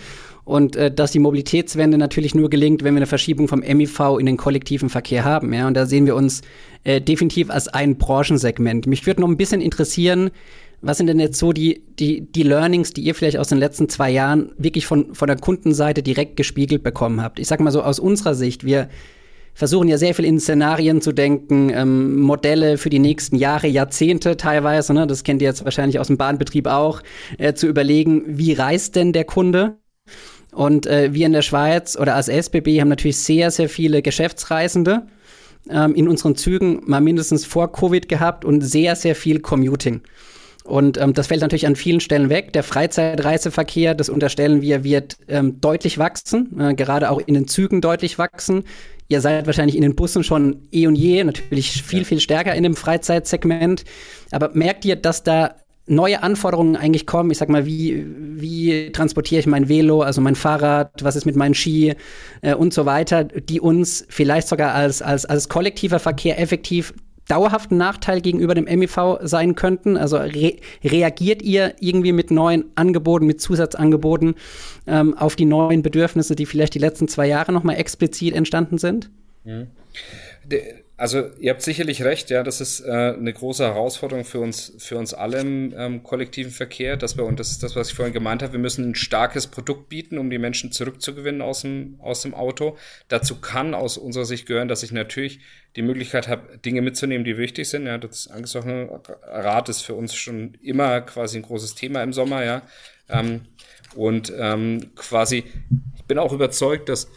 und 0.44 0.76
äh, 0.76 0.92
dass 0.92 1.12
die 1.12 1.20
Mobilitätswende 1.20 1.98
natürlich 1.98 2.36
nur 2.36 2.50
gelingt, 2.50 2.84
wenn 2.84 2.94
wir 2.94 3.00
eine 3.00 3.08
Verschiebung 3.08 3.48
vom 3.48 3.60
MIV 3.60 4.18
in 4.20 4.26
den 4.26 4.38
kollektiven 4.38 4.90
Verkehr 4.90 5.24
haben. 5.24 5.54
Ja, 5.54 5.68
und 5.68 5.76
da 5.76 5.86
sehen 5.86 6.06
wir 6.06 6.16
uns 6.16 6.42
äh, 6.84 7.02
definitiv 7.02 7.50
als 7.50 7.68
ein 7.68 7.98
Branchensegment. 7.98 8.88
Mich 8.88 9.06
würde 9.06 9.22
noch 9.22 9.28
ein 9.28 9.38
bisschen 9.38 9.62
interessieren, 9.62 10.32
was 10.82 10.98
sind 10.98 11.08
denn 11.08 11.20
jetzt 11.20 11.38
so 11.38 11.54
die, 11.54 11.84
die, 12.00 12.32
die 12.32 12.44
Learnings, 12.44 12.92
die 12.92 13.02
ihr 13.02 13.14
vielleicht 13.14 13.38
aus 13.38 13.50
den 13.50 13.60
letzten 13.60 13.88
zwei 13.88 14.10
Jahren 14.10 14.52
wirklich 14.58 14.88
von, 14.88 15.14
von 15.14 15.28
der 15.28 15.38
Kundenseite 15.38 16.02
direkt 16.02 16.38
gespiegelt 16.38 16.82
bekommen 16.82 17.22
habt? 17.22 17.40
Ich 17.40 17.48
sag 17.48 17.60
mal 17.60 17.72
so 17.72 17.84
aus 17.84 18.00
unserer 18.00 18.34
Sicht, 18.34 18.66
wir 18.66 18.90
versuchen 19.54 19.88
ja 19.88 19.98
sehr 19.98 20.16
viel 20.16 20.26
in 20.26 20.40
Szenarien 20.40 21.02
zu 21.02 21.12
denken, 21.12 21.72
ähm, 21.74 22.20
Modelle 22.20 22.78
für 22.78 22.90
die 22.90 23.00
nächsten 23.00 23.36
Jahre, 23.36 23.68
Jahrzehnte 23.68 24.38
teilweise, 24.38 24.94
ne? 24.94 25.06
das 25.06 25.24
kennt 25.24 25.42
ihr 25.42 25.50
jetzt 25.50 25.66
wahrscheinlich 25.66 26.00
aus 26.00 26.08
dem 26.08 26.18
Bahnbetrieb 26.18 26.68
auch, 26.68 27.02
äh, 27.38 27.54
zu 27.54 27.68
überlegen, 27.68 28.24
wie 28.26 28.54
reist 28.54 28.96
denn 28.96 29.14
der 29.14 29.26
Kunde? 29.26 29.78
Und 30.52 30.86
äh, 30.86 31.14
wir 31.14 31.26
in 31.26 31.32
der 31.32 31.42
Schweiz 31.42 31.98
oder 31.98 32.16
als 32.16 32.28
SBB 32.28 32.82
haben 32.82 32.90
natürlich 32.90 33.18
sehr, 33.18 33.52
sehr 33.52 33.70
viele 33.70 34.02
Geschäftsreisende 34.02 35.08
ähm, 35.70 35.96
in 35.96 36.08
unseren 36.08 36.36
Zügen 36.36 36.82
mal 36.86 37.02
mindestens 37.02 37.46
vor 37.46 37.72
Covid 37.72 38.10
gehabt 38.10 38.44
und 38.44 38.62
sehr, 38.62 38.96
sehr 38.96 39.16
viel 39.16 39.40
Commuting. 39.40 40.02
Und 40.64 41.00
ähm, 41.00 41.14
das 41.14 41.28
fällt 41.28 41.42
natürlich 41.42 41.66
an 41.66 41.76
vielen 41.76 42.02
Stellen 42.02 42.30
weg. 42.30 42.54
Der 42.54 42.64
Freizeitreiseverkehr, 42.64 43.96
das 43.96 44.10
unterstellen 44.10 44.62
wir, 44.62 44.84
wird 44.84 45.18
ähm, 45.28 45.60
deutlich 45.60 45.98
wachsen, 45.98 46.60
äh, 46.60 46.76
gerade 46.76 47.10
auch 47.10 47.20
in 47.26 47.34
den 47.34 47.48
Zügen 47.48 47.82
deutlich 47.82 48.20
wachsen. 48.20 48.64
Ihr 49.08 49.22
seid 49.22 49.46
wahrscheinlich 49.46 49.76
in 49.76 49.82
den 49.82 49.96
Bussen 49.96 50.24
schon 50.24 50.68
eh 50.72 50.88
und 50.88 50.96
je, 50.96 51.24
natürlich 51.24 51.84
viel, 51.84 52.06
viel 52.06 52.20
stärker 52.20 52.54
in 52.54 52.64
dem 52.64 52.76
Freizeitsegment. 52.76 53.84
Aber 54.32 54.52
merkt 54.54 54.86
ihr, 54.86 54.96
dass 54.96 55.24
da 55.24 55.56
neue 55.92 56.24
Anforderungen 56.24 56.76
eigentlich 56.76 57.06
kommen. 57.06 57.30
Ich 57.32 57.38
sag 57.38 57.50
mal, 57.50 57.66
wie, 57.66 58.06
wie 58.08 58.92
transportiere 58.92 59.40
ich 59.40 59.48
mein 59.48 59.70
Velo, 59.70 60.02
also 60.02 60.22
mein 60.22 60.36
Fahrrad, 60.36 61.04
was 61.04 61.16
ist 61.16 61.26
mit 61.26 61.36
meinen 61.36 61.54
Ski 61.54 61.94
äh, 62.42 62.56
und 62.56 62.74
so 62.74 62.86
weiter, 62.86 63.26
die 63.26 63.60
uns 63.60 64.06
vielleicht 64.10 64.48
sogar 64.48 64.74
als, 64.74 65.02
als, 65.02 65.26
als 65.26 65.50
kollektiver 65.50 66.00
Verkehr 66.00 66.40
effektiv 66.40 66.94
dauerhaften 67.28 67.78
Nachteil 67.78 68.22
gegenüber 68.22 68.56
dem 68.56 68.66
MIV 68.66 69.20
sein 69.22 69.56
könnten? 69.56 69.98
Also 69.98 70.18
re 70.18 70.56
reagiert 70.84 71.42
ihr 71.42 71.76
irgendwie 71.80 72.14
mit 72.14 72.32
neuen 72.32 72.66
Angeboten, 72.76 73.26
mit 73.26 73.42
Zusatzangeboten 73.42 74.36
ähm, 74.88 75.18
auf 75.18 75.36
die 75.36 75.46
neuen 75.46 75.82
Bedürfnisse, 75.82 76.36
die 76.36 76.46
vielleicht 76.46 76.74
die 76.74 76.80
letzten 76.80 77.08
zwei 77.08 77.28
Jahre 77.28 77.52
nochmal 77.52 77.76
explizit 77.78 78.34
entstanden 78.34 78.78
sind? 78.78 79.10
Mhm. 79.44 79.68
Also 81.02 81.32
ihr 81.40 81.50
habt 81.50 81.64
sicherlich 81.64 82.04
recht, 82.04 82.30
ja, 82.30 82.44
das 82.44 82.62
ist 82.62 82.82
äh, 82.82 82.92
eine 82.92 83.34
große 83.34 83.64
Herausforderung 83.64 84.24
für 84.24 84.40
uns, 84.40 84.72
für 84.78 85.00
uns 85.00 85.16
alle 85.16 85.40
im 85.40 85.74
ähm, 85.76 86.04
kollektiven 86.04 86.52
Verkehr, 86.52 86.96
dass 86.96 87.18
wir, 87.18 87.26
und 87.26 87.40
das 87.40 87.50
ist 87.50 87.64
das, 87.64 87.76
was 87.76 87.90
ich 87.90 87.96
vorhin 87.96 88.14
gemeint 88.14 88.44
habe, 88.44 88.54
wir 88.54 88.60
müssen 88.60 88.92
ein 88.92 88.94
starkes 88.94 89.48
Produkt 89.48 89.90
bieten, 89.90 90.20
um 90.20 90.30
die 90.30 90.38
Menschen 90.38 90.72
zurückzugewinnen 90.72 91.42
aus 91.42 91.64
dem, 91.64 91.96
aus 92.02 92.22
dem 92.22 92.36
Auto. 92.36 92.78
Dazu 93.08 93.42
kann 93.42 93.74
aus 93.74 93.98
unserer 93.98 94.26
Sicht 94.26 94.46
gehören, 94.46 94.68
dass 94.68 94.84
ich 94.84 94.92
natürlich 94.92 95.40
die 95.76 95.82
Möglichkeit 95.82 96.28
habe, 96.28 96.60
Dinge 96.60 96.84
mitzunehmen, 96.84 97.26
die 97.26 97.36
wichtig 97.36 97.68
sind. 97.68 97.88
Ja, 97.88 97.98
das 97.98 98.28
angesprochene 98.28 99.02
Rad 99.24 99.70
ist 99.70 99.82
für 99.82 99.96
uns 99.96 100.14
schon 100.14 100.54
immer 100.62 101.02
quasi 101.02 101.40
ein 101.40 101.42
großes 101.42 101.74
Thema 101.74 102.04
im 102.04 102.14
Sommer, 102.14 102.44
ja. 102.44 102.62
Ähm, 103.10 103.42
und 103.96 104.32
ähm, 104.38 104.92
quasi, 104.96 105.46
ich 105.98 106.04
bin 106.04 106.20
auch 106.20 106.32
überzeugt, 106.32 106.90
dass 106.90 107.10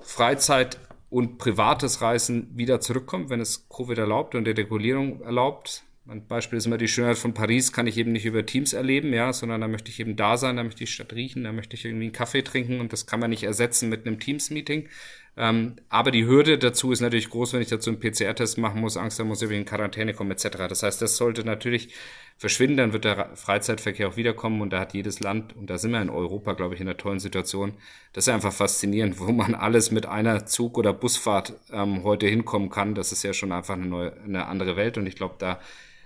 Freizeit 0.00 0.76
und 1.12 1.36
privates 1.36 2.00
Reisen 2.00 2.48
wieder 2.56 2.80
zurückkommt, 2.80 3.28
wenn 3.28 3.40
es 3.40 3.68
Covid 3.68 3.98
erlaubt 3.98 4.34
und 4.34 4.46
die 4.46 4.52
Regulierung 4.52 5.20
erlaubt. 5.20 5.84
Ein 6.08 6.26
Beispiel 6.26 6.56
ist 6.56 6.66
immer 6.66 6.78
die 6.78 6.88
Schönheit 6.88 7.18
von 7.18 7.34
Paris, 7.34 7.70
kann 7.70 7.86
ich 7.86 7.98
eben 7.98 8.12
nicht 8.12 8.24
über 8.24 8.46
Teams 8.46 8.72
erleben, 8.72 9.12
ja, 9.12 9.32
sondern 9.34 9.60
da 9.60 9.68
möchte 9.68 9.90
ich 9.90 10.00
eben 10.00 10.16
da 10.16 10.38
sein, 10.38 10.56
da 10.56 10.64
möchte 10.64 10.82
ich 10.82 10.90
die 10.90 10.94
Stadt 10.94 11.12
riechen, 11.12 11.44
da 11.44 11.52
möchte 11.52 11.76
ich 11.76 11.84
irgendwie 11.84 12.06
einen 12.06 12.12
Kaffee 12.12 12.42
trinken 12.42 12.80
und 12.80 12.94
das 12.94 13.06
kann 13.06 13.20
man 13.20 13.28
nicht 13.28 13.44
ersetzen 13.44 13.90
mit 13.90 14.06
einem 14.06 14.18
Teams-Meeting. 14.18 14.88
Ähm, 15.34 15.76
aber 15.88 16.10
die 16.10 16.26
Hürde 16.26 16.58
dazu 16.58 16.92
ist 16.92 17.00
natürlich 17.00 17.30
groß, 17.30 17.54
wenn 17.54 17.62
ich 17.62 17.68
dazu 17.68 17.88
einen 17.88 18.00
PCR-Test 18.00 18.58
machen 18.58 18.80
muss, 18.80 18.98
Angst 18.98 19.18
haben 19.18 19.28
muss, 19.28 19.40
ich 19.40 19.50
in 19.50 19.64
Quarantäne 19.64 20.12
kommen 20.12 20.30
etc. 20.30 20.48
Das 20.68 20.82
heißt, 20.82 21.00
das 21.00 21.16
sollte 21.16 21.44
natürlich 21.44 21.94
verschwinden, 22.36 22.76
dann 22.76 22.92
wird 22.92 23.04
der 23.04 23.34
Freizeitverkehr 23.34 24.08
auch 24.08 24.16
wiederkommen 24.16 24.60
und 24.60 24.70
da 24.72 24.80
hat 24.80 24.92
jedes 24.92 25.20
Land, 25.20 25.56
und 25.56 25.70
da 25.70 25.78
sind 25.78 25.92
wir 25.92 26.02
in 26.02 26.10
Europa, 26.10 26.52
glaube 26.52 26.74
ich, 26.74 26.80
in 26.80 26.88
einer 26.88 26.98
tollen 26.98 27.20
Situation. 27.20 27.74
Das 28.12 28.26
ist 28.26 28.34
einfach 28.34 28.52
faszinierend, 28.52 29.20
wo 29.20 29.32
man 29.32 29.54
alles 29.54 29.90
mit 29.90 30.04
einer 30.04 30.44
Zug- 30.44 30.76
oder 30.76 30.92
Busfahrt 30.92 31.54
ähm, 31.72 32.02
heute 32.02 32.26
hinkommen 32.26 32.68
kann. 32.68 32.94
Das 32.94 33.12
ist 33.12 33.22
ja 33.22 33.32
schon 33.32 33.52
einfach 33.52 33.74
eine, 33.74 33.86
neue, 33.86 34.12
eine 34.24 34.46
andere 34.46 34.76
Welt 34.76 34.98
und 34.98 35.06
ich 35.06 35.16
glaube, 35.16 35.36
da 35.38 35.60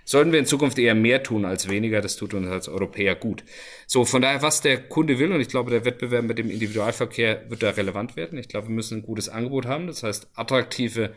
sollten 0.07 0.31
wir 0.31 0.39
in 0.39 0.45
Zukunft 0.45 0.79
eher 0.79 0.95
mehr 0.95 1.21
tun 1.21 1.43
als 1.43 1.67
weniger. 1.67 1.99
Das 1.99 2.15
tut 2.15 2.33
uns 2.33 2.47
als 2.47 2.69
Europäer 2.69 3.13
gut. 3.13 3.43
So, 3.87 4.05
von 4.05 4.21
daher, 4.21 4.41
was 4.41 4.61
der 4.61 4.81
Kunde 4.81 5.19
will, 5.19 5.33
und 5.33 5.41
ich 5.41 5.49
glaube, 5.49 5.69
der 5.69 5.83
Wettbewerb 5.83 6.23
mit 6.23 6.37
dem 6.37 6.49
Individualverkehr 6.49 7.49
wird 7.49 7.61
da 7.61 7.71
relevant 7.71 8.15
werden. 8.15 8.39
Ich 8.39 8.47
glaube, 8.47 8.69
wir 8.69 8.75
müssen 8.75 8.99
ein 8.99 9.03
gutes 9.03 9.27
Angebot 9.27 9.65
haben. 9.65 9.85
Das 9.87 10.03
heißt, 10.03 10.29
attraktive 10.33 11.13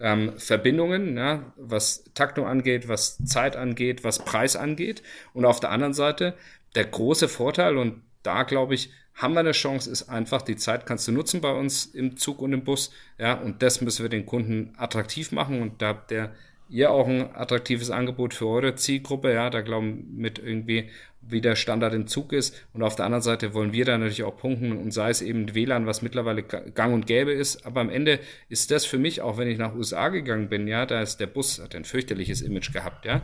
ähm, 0.00 0.32
Verbindungen, 0.38 1.16
ja, 1.16 1.52
was 1.56 2.02
Taktung 2.14 2.46
angeht, 2.46 2.88
was 2.88 3.16
Zeit 3.24 3.54
angeht, 3.54 4.02
was 4.02 4.24
Preis 4.24 4.56
angeht. 4.56 5.04
Und 5.34 5.44
auf 5.44 5.60
der 5.60 5.70
anderen 5.70 5.94
Seite, 5.94 6.34
der 6.74 6.86
große 6.86 7.28
Vorteil, 7.28 7.78
und 7.78 8.02
da 8.24 8.42
glaube 8.42 8.74
ich, 8.74 8.90
haben 9.14 9.34
wir 9.34 9.40
eine 9.40 9.52
Chance, 9.52 9.88
ist 9.88 10.08
einfach, 10.08 10.42
die 10.42 10.56
Zeit 10.56 10.84
kannst 10.84 11.06
du 11.06 11.12
nutzen 11.12 11.40
bei 11.40 11.52
uns 11.52 11.86
im 11.86 12.16
Zug 12.16 12.42
und 12.42 12.52
im 12.52 12.64
Bus. 12.64 12.90
Ja, 13.18 13.34
und 13.34 13.62
das 13.62 13.82
müssen 13.82 14.02
wir 14.02 14.10
den 14.10 14.26
Kunden 14.26 14.74
attraktiv 14.78 15.30
machen. 15.30 15.62
Und 15.62 15.80
da 15.80 15.92
der 15.92 16.34
ihr 16.72 16.90
auch 16.90 17.06
ein 17.06 17.34
attraktives 17.34 17.90
Angebot 17.90 18.32
für 18.32 18.48
eure 18.48 18.74
Zielgruppe, 18.74 19.32
ja, 19.32 19.50
da 19.50 19.60
glauben 19.60 20.16
mit 20.16 20.38
irgendwie, 20.38 20.88
wie 21.20 21.42
der 21.42 21.54
Standard 21.54 21.92
im 21.92 22.06
Zug 22.06 22.32
ist. 22.32 22.66
Und 22.72 22.82
auf 22.82 22.96
der 22.96 23.04
anderen 23.04 23.22
Seite 23.22 23.54
wollen 23.54 23.72
wir 23.72 23.84
da 23.84 23.96
natürlich 23.98 24.24
auch 24.24 24.36
punkten 24.36 24.72
und 24.72 24.90
sei 24.90 25.10
es 25.10 25.22
eben 25.22 25.54
WLAN, 25.54 25.86
was 25.86 26.02
mittlerweile 26.02 26.42
gang 26.42 26.94
und 26.94 27.06
gäbe 27.06 27.32
ist. 27.32 27.66
Aber 27.66 27.80
am 27.80 27.90
Ende 27.90 28.18
ist 28.48 28.70
das 28.70 28.86
für 28.86 28.98
mich, 28.98 29.20
auch 29.20 29.36
wenn 29.36 29.48
ich 29.48 29.58
nach 29.58 29.74
USA 29.74 30.08
gegangen 30.08 30.48
bin, 30.48 30.66
ja, 30.66 30.86
da 30.86 31.02
ist 31.02 31.18
der 31.18 31.26
Bus, 31.26 31.60
hat 31.62 31.74
ein 31.76 31.84
fürchterliches 31.84 32.40
Image 32.40 32.72
gehabt, 32.72 33.04
ja. 33.04 33.22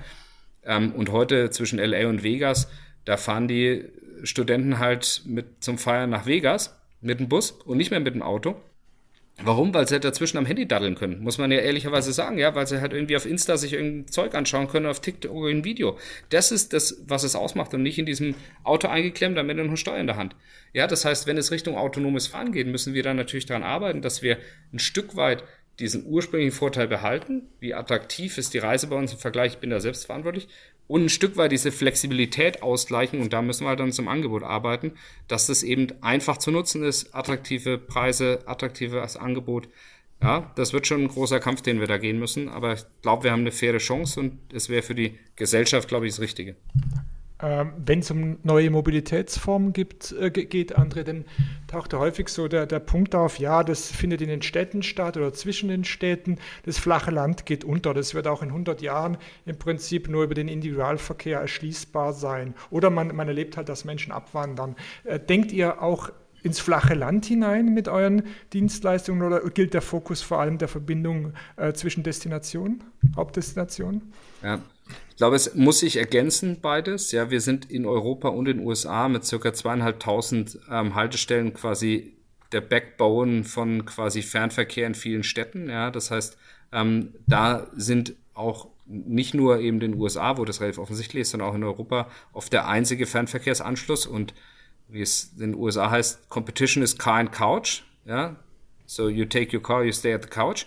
Ähm, 0.64 0.92
und 0.92 1.10
heute 1.10 1.50
zwischen 1.50 1.78
LA 1.78 2.08
und 2.08 2.22
Vegas, 2.22 2.68
da 3.06 3.16
fahren 3.16 3.48
die 3.48 3.84
Studenten 4.24 4.78
halt 4.78 5.22
mit 5.24 5.64
zum 5.64 5.78
Feiern 5.78 6.10
nach 6.10 6.26
Vegas 6.26 6.78
mit 7.00 7.20
dem 7.20 7.28
Bus 7.28 7.52
und 7.52 7.78
nicht 7.78 7.90
mehr 7.90 8.00
mit 8.00 8.14
dem 8.14 8.22
Auto. 8.22 8.56
Warum? 9.40 9.72
Weil 9.72 9.86
sie 9.86 9.94
halt 9.94 10.04
dazwischen 10.04 10.36
am 10.36 10.46
Handy 10.46 10.66
daddeln 10.66 10.96
können, 10.96 11.22
muss 11.22 11.38
man 11.38 11.52
ja 11.52 11.58
ehrlicherweise 11.58 12.12
sagen, 12.12 12.38
ja, 12.38 12.56
weil 12.56 12.66
sie 12.66 12.80
halt 12.80 12.92
irgendwie 12.92 13.16
auf 13.16 13.24
Insta 13.24 13.56
sich 13.56 13.72
irgendein 13.72 14.08
Zeug 14.08 14.34
anschauen 14.34 14.66
können, 14.66 14.86
auf 14.86 15.00
TikTok 15.00 15.46
ein 15.48 15.64
Video. 15.64 15.96
Das 16.28 16.50
ist 16.50 16.72
das, 16.72 17.02
was 17.06 17.22
es 17.22 17.36
ausmacht 17.36 17.72
und 17.72 17.84
nicht 17.84 17.98
in 17.98 18.06
diesem 18.06 18.34
Auto 18.64 18.88
eingeklemmt, 18.88 19.36
damit 19.36 19.56
noch 19.56 19.76
Steuer 19.76 19.98
in 19.98 20.08
der 20.08 20.16
Hand. 20.16 20.34
Ja, 20.72 20.88
das 20.88 21.04
heißt, 21.04 21.28
wenn 21.28 21.38
es 21.38 21.52
Richtung 21.52 21.76
autonomes 21.76 22.26
Fahren 22.26 22.50
geht, 22.50 22.66
müssen 22.66 22.94
wir 22.94 23.04
dann 23.04 23.16
natürlich 23.16 23.46
daran 23.46 23.62
arbeiten, 23.62 24.02
dass 24.02 24.22
wir 24.22 24.38
ein 24.72 24.80
Stück 24.80 25.14
weit 25.14 25.44
diesen 25.78 26.04
ursprünglichen 26.04 26.56
Vorteil 26.56 26.88
behalten. 26.88 27.42
Wie 27.60 27.74
attraktiv 27.74 28.38
ist 28.38 28.54
die 28.54 28.58
Reise 28.58 28.88
bei 28.88 28.96
uns 28.96 29.12
im 29.12 29.18
Vergleich? 29.18 29.52
Ich 29.52 29.58
bin 29.58 29.70
da 29.70 29.78
selbst 29.78 30.06
verantwortlich 30.06 30.48
und 30.88 31.04
ein 31.04 31.08
Stück 31.08 31.36
weit 31.36 31.52
diese 31.52 31.70
Flexibilität 31.70 32.62
ausgleichen 32.62 33.20
und 33.20 33.32
da 33.32 33.42
müssen 33.42 33.64
wir 33.64 33.68
halt 33.68 33.80
dann 33.80 33.92
zum 33.92 34.08
Angebot 34.08 34.42
arbeiten, 34.42 34.92
dass 35.28 35.46
das 35.46 35.62
eben 35.62 35.88
einfach 36.00 36.38
zu 36.38 36.50
nutzen 36.50 36.82
ist, 36.82 37.14
attraktive 37.14 37.78
Preise, 37.78 38.40
attraktives 38.46 39.16
Angebot. 39.16 39.68
Ja, 40.20 40.50
das 40.56 40.72
wird 40.72 40.88
schon 40.88 41.02
ein 41.02 41.08
großer 41.08 41.38
Kampf, 41.38 41.62
den 41.62 41.78
wir 41.78 41.86
da 41.86 41.98
gehen 41.98 42.18
müssen, 42.18 42.48
aber 42.48 42.72
ich 42.72 42.84
glaube, 43.02 43.24
wir 43.24 43.30
haben 43.30 43.42
eine 43.42 43.52
faire 43.52 43.78
Chance 43.78 44.18
und 44.18 44.38
es 44.52 44.68
wäre 44.68 44.82
für 44.82 44.96
die 44.96 45.16
Gesellschaft, 45.36 45.86
glaube 45.86 46.06
ich, 46.06 46.12
das 46.12 46.20
Richtige. 46.20 46.56
Ähm, 47.40 47.72
Wenn 47.84 48.00
es 48.00 48.10
um 48.10 48.38
neue 48.42 48.70
Mobilitätsformen 48.70 49.72
gibt, 49.72 50.12
äh, 50.12 50.30
geht, 50.30 50.76
André, 50.76 51.04
dann 51.04 51.24
taucht 51.68 51.92
da 51.92 51.98
häufig 51.98 52.28
so 52.28 52.48
der, 52.48 52.66
der 52.66 52.80
Punkt 52.80 53.14
auf, 53.14 53.38
ja, 53.38 53.62
das 53.62 53.92
findet 53.92 54.20
in 54.20 54.28
den 54.28 54.42
Städten 54.42 54.82
statt 54.82 55.16
oder 55.16 55.32
zwischen 55.32 55.68
den 55.68 55.84
Städten. 55.84 56.38
Das 56.64 56.78
flache 56.78 57.12
Land 57.12 57.46
geht 57.46 57.62
unter. 57.62 57.94
Das 57.94 58.14
wird 58.14 58.26
auch 58.26 58.42
in 58.42 58.48
100 58.48 58.82
Jahren 58.82 59.18
im 59.46 59.56
Prinzip 59.56 60.08
nur 60.08 60.24
über 60.24 60.34
den 60.34 60.48
Individualverkehr 60.48 61.40
erschließbar 61.40 62.12
sein. 62.12 62.54
Oder 62.70 62.90
man, 62.90 63.14
man 63.14 63.28
erlebt 63.28 63.56
halt, 63.56 63.68
dass 63.68 63.84
Menschen 63.84 64.12
abwandern. 64.12 64.74
Äh, 65.04 65.20
denkt 65.20 65.52
ihr 65.52 65.80
auch 65.80 66.10
ins 66.42 66.58
flache 66.58 66.94
Land 66.94 67.26
hinein 67.26 67.72
mit 67.72 67.88
euren 67.88 68.22
Dienstleistungen 68.52 69.22
oder 69.22 69.40
gilt 69.50 69.74
der 69.74 69.82
Fokus 69.82 70.22
vor 70.22 70.40
allem 70.40 70.58
der 70.58 70.68
Verbindung 70.68 71.34
äh, 71.56 71.72
zwischen 71.72 72.02
Destinationen, 72.02 72.82
Hauptdestinationen? 73.16 74.12
Ja, 74.42 74.60
glaube, 75.18 75.36
es 75.36 75.54
muss 75.54 75.80
sich 75.80 75.96
ergänzen 75.96 76.60
beides. 76.60 77.12
Ja, 77.12 77.30
wir 77.30 77.40
sind 77.40 77.70
in 77.70 77.84
Europa 77.86 78.28
und 78.28 78.48
in 78.48 78.58
den 78.58 78.66
USA 78.66 79.08
mit 79.08 79.24
circa 79.24 79.52
zweieinhalbtausend 79.52 80.58
ähm, 80.70 80.94
Haltestellen 80.94 81.52
quasi 81.52 82.16
der 82.52 82.62
Backbone 82.62 83.44
von 83.44 83.84
quasi 83.84 84.22
Fernverkehr 84.22 84.86
in 84.86 84.94
vielen 84.94 85.22
Städten. 85.22 85.68
Ja, 85.68 85.90
das 85.90 86.10
heißt, 86.10 86.38
ähm, 86.72 87.14
da 87.26 87.66
sind 87.74 88.14
auch 88.34 88.68
nicht 88.86 89.34
nur 89.34 89.58
eben 89.58 89.80
den 89.80 89.94
USA, 89.94 90.38
wo 90.38 90.44
das 90.44 90.60
relativ 90.60 90.78
offensichtlich 90.78 91.22
ist, 91.22 91.30
sondern 91.30 91.50
auch 91.50 91.54
in 91.54 91.64
Europa 91.64 92.08
oft 92.32 92.52
der 92.52 92.68
einzige 92.68 93.06
Fernverkehrsanschluss 93.06 94.06
und 94.06 94.32
wie 94.88 95.02
es 95.02 95.32
in 95.34 95.52
den 95.52 95.54
USA 95.54 95.90
heißt, 95.90 96.30
Competition 96.30 96.82
is 96.82 96.96
car 96.96 97.16
and 97.16 97.32
couch. 97.32 97.82
Ja, 98.06 98.36
so 98.86 99.08
you 99.08 99.26
take 99.26 99.54
your 99.54 99.62
car, 99.62 99.84
you 99.84 99.92
stay 99.92 100.14
at 100.14 100.22
the 100.22 100.30
couch. 100.30 100.66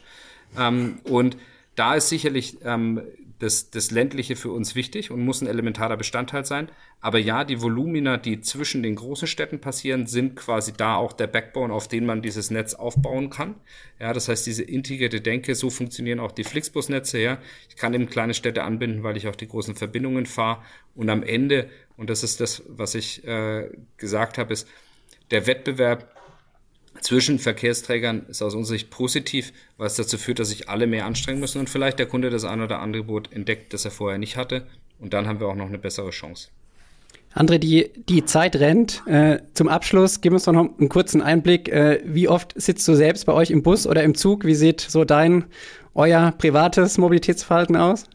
Ähm, 0.58 1.00
und 1.06 1.38
da 1.76 1.96
ist 1.96 2.10
sicherlich 2.10 2.58
ähm, 2.64 3.02
das, 3.42 3.72
das 3.72 3.90
Ländliche 3.90 4.36
für 4.36 4.52
uns 4.52 4.76
wichtig 4.76 5.10
und 5.10 5.26
muss 5.26 5.42
ein 5.42 5.48
elementarer 5.48 5.98
Bestandteil 5.98 6.46
sein. 6.46 6.70
Aber 7.00 7.18
ja, 7.18 7.44
die 7.44 7.60
Volumina, 7.60 8.18
die 8.18 8.42
zwischen 8.42 8.84
den 8.84 8.96
großen 8.96 9.28
Städten 9.28 9.60
passieren, 9.60 10.06
sind 10.06 10.36
quasi 10.36 10.74
da 10.74 10.96
auch 10.96 11.12
der 11.12 11.26
Backbone, 11.26 11.74
auf 11.74 11.88
den 11.88 12.06
man 12.06 12.22
dieses 12.22 12.52
Netz 12.52 12.76
aufbauen 12.76 13.32
kann. 13.32 13.56
Ja, 14.00 14.14
das 14.14 14.28
heißt, 14.28 14.46
diese 14.46 14.62
integrierte 14.62 15.22
Denke, 15.22 15.56
so 15.56 15.72
funktionieren 15.72 16.20
auch 16.20 16.32
die 16.32 16.44
Flixbus-Netze. 16.44 17.18
Ja, 17.20 17.40
ich 17.68 17.76
kann 17.78 17.96
eben 17.96 18.08
kleine 18.08 18.36
Städte 18.36 18.62
anbinden, 18.62 19.02
weil 19.02 19.18
ich 19.18 19.28
auch 19.28 19.36
die 19.36 19.48
großen 19.48 19.74
Verbindungen 19.76 20.28
fahre. 20.28 20.62
Und 20.94 21.10
am 21.10 21.24
Ende, 21.24 21.68
und 21.98 22.12
das 22.12 22.22
ist 22.22 22.42
das, 22.42 22.62
was 22.68 22.94
ich 22.94 23.26
äh, 23.28 23.72
gesagt 23.98 24.38
habe, 24.38 24.54
ist, 24.54 24.68
der 25.32 25.48
Wettbewerb 25.48 26.14
zwischen 27.02 27.40
Verkehrsträgern 27.40 28.26
ist 28.30 28.42
aus 28.42 28.56
unserer 28.56 28.78
Sicht 28.78 28.90
positiv, 28.90 29.52
weil 29.78 29.88
es 29.88 29.96
dazu 29.96 30.18
führt, 30.18 30.40
dass 30.40 30.50
sich 30.50 30.70
alle 30.70 30.88
mehr 30.88 31.06
anstrengen 31.06 31.40
müssen 31.40 31.60
und 31.60 31.70
vielleicht 31.70 32.00
der 32.00 32.06
Kunde 32.06 32.30
das 32.30 32.46
ein 32.46 32.62
oder 32.62 32.80
andere 32.80 33.00
Angebot 33.00 33.32
entdeckt, 33.34 33.74
das 33.74 33.86
er 33.86 33.92
vorher 33.92 34.20
nicht 34.20 34.38
hatte. 34.38 34.68
Und 35.00 35.14
dann 35.14 35.28
haben 35.28 35.40
wir 35.40 35.48
auch 35.48 35.56
noch 35.56 35.68
eine 35.68 35.80
bessere 35.80 36.12
Chance. 36.12 36.50
André, 37.34 37.60
die, 37.60 37.92
die 38.10 38.26
Zeit 38.26 38.58
rennt. 38.58 39.04
Äh, 39.08 39.40
zum 39.54 39.68
Abschluss 39.68 40.22
gib 40.22 40.34
uns 40.34 40.44
doch 40.44 40.54
noch 40.54 40.78
einen 40.78 40.90
kurzen 40.90 41.22
Einblick. 41.22 41.70
Äh, 41.70 42.02
wie 42.06 42.28
oft 42.28 42.54
sitzt 42.56 42.88
du 42.88 42.94
selbst 42.94 43.26
bei 43.26 43.34
euch 43.34 43.52
im 43.52 43.64
Bus 43.64 43.88
oder 43.88 44.04
im 44.04 44.16
Zug? 44.16 44.46
Wie 44.46 44.56
sieht 44.56 44.82
so 44.82 45.06
dein, 45.06 45.46
euer 45.96 46.34
privates 46.38 46.98
Mobilitätsverhalten 46.98 47.78
aus? 47.78 48.06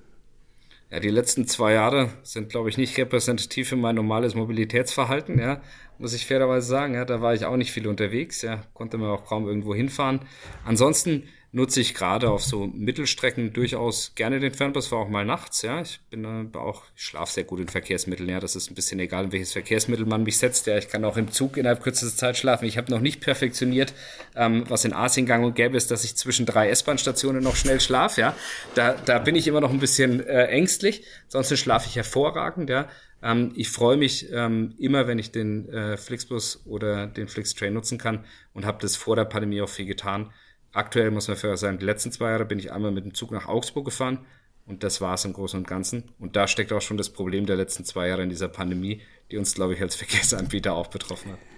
Ja, 0.90 1.00
die 1.00 1.10
letzten 1.10 1.46
zwei 1.48 1.72
Jahre 1.72 2.10
sind, 2.22 2.50
glaube 2.50 2.68
ich, 2.68 2.76
nicht 2.76 2.96
repräsentativ 2.96 3.70
für 3.70 3.76
mein 3.76 3.96
normales 3.96 4.36
Mobilitätsverhalten, 4.36 5.38
ja, 5.38 5.60
muss 5.98 6.14
ich 6.14 6.26
fairerweise 6.26 6.66
sagen. 6.66 6.94
Ja, 6.94 7.04
da 7.04 7.20
war 7.20 7.34
ich 7.34 7.44
auch 7.44 7.56
nicht 7.56 7.72
viel 7.72 7.86
unterwegs, 7.86 8.42
ja, 8.42 8.62
konnte 8.74 8.98
man 8.98 9.10
auch 9.10 9.24
kaum 9.24 9.46
irgendwo 9.46 9.74
hinfahren. 9.74 10.20
Ansonsten 10.64 11.28
nutze 11.56 11.80
ich 11.80 11.94
gerade 11.94 12.28
auf 12.28 12.44
so 12.44 12.66
Mittelstrecken 12.66 13.54
durchaus 13.54 14.14
gerne 14.14 14.40
den 14.40 14.52
Fernbus, 14.52 14.92
war 14.92 14.98
auch 14.98 15.08
mal 15.08 15.24
nachts, 15.24 15.62
ja. 15.62 15.80
Ich 15.80 16.00
bin 16.10 16.24
äh, 16.24 16.58
auch, 16.58 16.82
ich 16.94 17.02
schlafe 17.02 17.32
sehr 17.32 17.44
gut 17.44 17.60
in 17.60 17.68
Verkehrsmitteln, 17.68 18.28
ja. 18.28 18.40
Das 18.40 18.56
ist 18.56 18.70
ein 18.70 18.74
bisschen 18.74 19.00
egal, 19.00 19.24
in 19.24 19.32
welches 19.32 19.52
Verkehrsmittel 19.52 20.04
man 20.04 20.22
mich 20.22 20.36
setzt, 20.36 20.66
ja. 20.66 20.76
Ich 20.76 20.88
kann 20.88 21.02
auch 21.06 21.16
im 21.16 21.30
Zug 21.30 21.56
innerhalb 21.56 21.82
kürzester 21.82 22.14
Zeit 22.14 22.36
schlafen. 22.36 22.66
Ich 22.66 22.76
habe 22.76 22.90
noch 22.90 23.00
nicht 23.00 23.22
perfektioniert, 23.22 23.94
ähm, 24.34 24.64
was 24.68 24.84
in 24.84 24.92
Asien 24.92 25.24
gang 25.24 25.46
und 25.46 25.54
gäbe 25.54 25.78
ist, 25.78 25.90
dass 25.90 26.04
ich 26.04 26.14
zwischen 26.16 26.44
drei 26.44 26.68
S-Bahn-Stationen 26.68 27.42
noch 27.42 27.56
schnell 27.56 27.80
schlafe, 27.80 28.20
ja. 28.20 28.36
Da, 28.74 28.92
da 28.92 29.18
bin 29.18 29.34
ich 29.34 29.48
immer 29.48 29.62
noch 29.62 29.70
ein 29.70 29.80
bisschen 29.80 30.26
äh, 30.26 30.48
ängstlich. 30.48 31.04
Sonst 31.28 31.56
schlafe 31.58 31.88
ich 31.88 31.96
hervorragend, 31.96 32.68
ja. 32.68 32.86
Ähm, 33.22 33.52
ich 33.56 33.70
freue 33.70 33.96
mich 33.96 34.30
ähm, 34.32 34.74
immer, 34.78 35.06
wenn 35.06 35.18
ich 35.18 35.32
den 35.32 35.68
äh, 35.68 35.96
Flixbus 35.96 36.62
oder 36.64 37.06
den 37.06 37.28
Flixtrain 37.28 37.72
nutzen 37.72 37.98
kann 37.98 38.24
und 38.52 38.66
habe 38.66 38.78
das 38.80 38.96
vor 38.96 39.16
der 39.16 39.24
Pandemie 39.24 39.60
auch 39.60 39.68
viel 39.68 39.86
getan. 39.86 40.30
Aktuell 40.72 41.10
muss 41.10 41.28
man 41.28 41.36
für 41.36 41.56
sagen, 41.56 41.78
die 41.78 41.86
letzten 41.86 42.12
zwei 42.12 42.30
Jahre 42.30 42.44
bin 42.44 42.58
ich 42.58 42.72
einmal 42.72 42.90
mit 42.90 43.04
dem 43.04 43.14
Zug 43.14 43.30
nach 43.30 43.46
Augsburg 43.46 43.86
gefahren 43.86 44.26
und 44.66 44.82
das 44.82 45.00
war 45.00 45.14
es 45.14 45.24
im 45.24 45.32
Großen 45.32 45.58
und 45.58 45.66
Ganzen. 45.66 46.04
Und 46.18 46.36
da 46.36 46.48
steckt 46.48 46.72
auch 46.72 46.82
schon 46.82 46.96
das 46.98 47.10
Problem 47.10 47.46
der 47.46 47.56
letzten 47.56 47.84
zwei 47.84 48.08
Jahre 48.08 48.22
in 48.22 48.30
dieser 48.30 48.48
Pandemie, 48.48 49.00
die 49.30 49.38
uns, 49.38 49.54
glaube 49.54 49.74
ich, 49.74 49.80
als 49.80 49.94
Verkehrsanbieter 49.96 50.74
auch 50.74 50.88
betroffen 50.88 51.32
hat. 51.32 51.38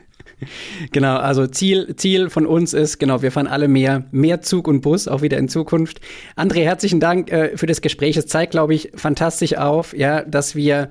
Genau, 0.93 1.17
also 1.17 1.47
Ziel, 1.47 1.95
Ziel 1.97 2.29
von 2.29 2.45
uns 2.45 2.73
ist, 2.73 2.99
genau, 2.99 3.23
wir 3.23 3.31
fahren 3.31 3.47
alle 3.47 3.69
mehr, 3.69 4.07
mehr 4.11 4.41
Zug 4.41 4.67
und 4.67 4.81
Bus, 4.81 5.07
auch 5.07 5.23
wieder 5.23 5.39
in 5.39 5.49
Zukunft. 5.49 6.01
André, 6.37 6.65
herzlichen 6.65 6.99
Dank 6.99 7.31
äh, 7.31 7.57
für 7.57 7.67
das 7.67 7.81
Gespräch. 7.81 8.17
Es 8.17 8.27
zeigt, 8.27 8.51
glaube 8.51 8.75
ich, 8.75 8.91
fantastisch 8.95 9.57
auf, 9.57 9.97
ja, 9.97 10.23
dass 10.23 10.57
wir 10.57 10.91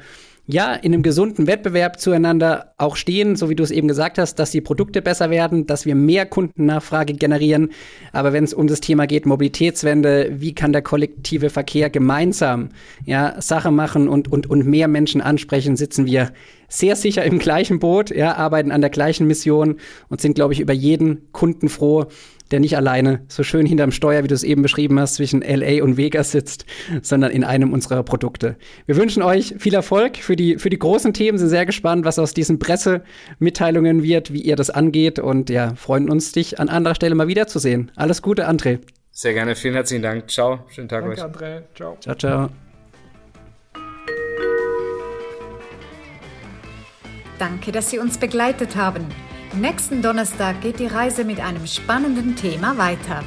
ja, 0.49 0.73
in 0.73 0.93
einem 0.93 1.03
gesunden 1.03 1.45
Wettbewerb 1.45 1.99
zueinander 1.99 2.73
auch 2.77 2.95
stehen, 2.95 3.35
so 3.35 3.49
wie 3.49 3.55
du 3.55 3.63
es 3.63 3.71
eben 3.71 3.89
gesagt 3.89 4.17
hast, 4.17 4.35
dass 4.35 4.49
die 4.49 4.61
Produkte 4.61 5.01
besser 5.01 5.29
werden, 5.29 5.67
dass 5.67 5.85
wir 5.85 5.93
mehr 5.93 6.25
Kundennachfrage 6.25 7.13
generieren. 7.13 7.71
Aber 8.13 8.31
wenn 8.31 8.45
es 8.45 8.53
um 8.53 8.67
das 8.67 8.79
Thema 8.79 9.07
geht, 9.07 9.25
Mobilitätswende, 9.25 10.31
wie 10.39 10.55
kann 10.55 10.71
der 10.71 10.83
kollektive 10.83 11.49
Verkehr 11.49 11.89
gemeinsam 11.89 12.69
ja, 13.05 13.41
Sache 13.41 13.71
machen 13.71 14.07
und, 14.07 14.31
und, 14.31 14.49
und 14.49 14.65
mehr 14.65 14.87
Menschen 14.87 15.19
ansprechen, 15.19 15.75
sitzen 15.75 16.05
wir 16.05 16.31
sehr 16.69 16.95
sicher 16.95 17.23
im 17.23 17.39
gleichen 17.39 17.79
Boot, 17.79 18.09
ja, 18.09 18.35
arbeiten 18.35 18.71
an 18.71 18.81
der 18.81 18.89
gleichen 18.89 19.27
Mission 19.27 19.75
und 20.07 20.21
sind, 20.21 20.35
glaube 20.35 20.53
ich, 20.53 20.61
über 20.61 20.73
jeden 20.73 21.29
Kunden 21.33 21.67
froh, 21.67 22.05
der 22.51 22.59
nicht 22.59 22.77
alleine 22.77 23.21
so 23.27 23.43
schön 23.43 23.65
hinterm 23.65 23.91
Steuer, 23.91 24.23
wie 24.23 24.27
du 24.27 24.35
es 24.35 24.43
eben 24.43 24.61
beschrieben 24.61 24.99
hast, 24.99 25.15
zwischen 25.15 25.41
LA 25.41 25.83
und 25.83 25.97
Vegas 25.97 26.31
sitzt, 26.31 26.65
sondern 27.01 27.31
in 27.31 27.43
einem 27.43 27.73
unserer 27.73 28.03
Produkte. 28.03 28.57
Wir 28.85 28.95
wünschen 28.95 29.23
euch 29.23 29.55
viel 29.57 29.73
Erfolg 29.73 30.17
für 30.17 30.35
die, 30.35 30.57
für 30.57 30.69
die 30.69 30.79
großen 30.79 31.13
Themen, 31.13 31.37
sind 31.37 31.49
sehr 31.49 31.65
gespannt, 31.65 32.05
was 32.05 32.19
aus 32.19 32.33
diesen 32.33 32.59
Pressemitteilungen 32.59 34.03
wird, 34.03 34.33
wie 34.33 34.41
ihr 34.41 34.55
das 34.55 34.69
angeht 34.69 35.19
und 35.19 35.49
ja, 35.49 35.75
freuen 35.75 36.09
uns, 36.09 36.31
dich 36.31 36.59
an 36.59 36.69
anderer 36.69 36.95
Stelle 36.95 37.15
mal 37.15 37.27
wiederzusehen. 37.27 37.91
Alles 37.95 38.21
Gute, 38.21 38.49
André. 38.49 38.79
Sehr 39.11 39.33
gerne, 39.33 39.55
vielen 39.55 39.73
herzlichen 39.73 40.03
Dank. 40.03 40.29
Ciao, 40.29 40.59
schönen 40.69 40.89
Tag 40.89 41.03
Danke, 41.03 41.21
euch. 41.21 41.25
André. 41.25 41.63
Ciao. 41.75 41.97
Ciao, 41.99 42.15
ciao. 42.15 42.49
Danke, 47.39 47.71
dass 47.71 47.89
Sie 47.89 47.99
uns 47.99 48.17
begleitet 48.17 48.75
haben. 48.75 49.05
Nächsten 49.59 50.03
Donnerstag 50.03 50.61
geht 50.61 50.79
die 50.79 50.85
Reise 50.85 51.23
mit 51.23 51.39
einem 51.39 51.65
spannenden 51.65 52.35
Thema 52.35 52.77
weiter. 52.77 53.23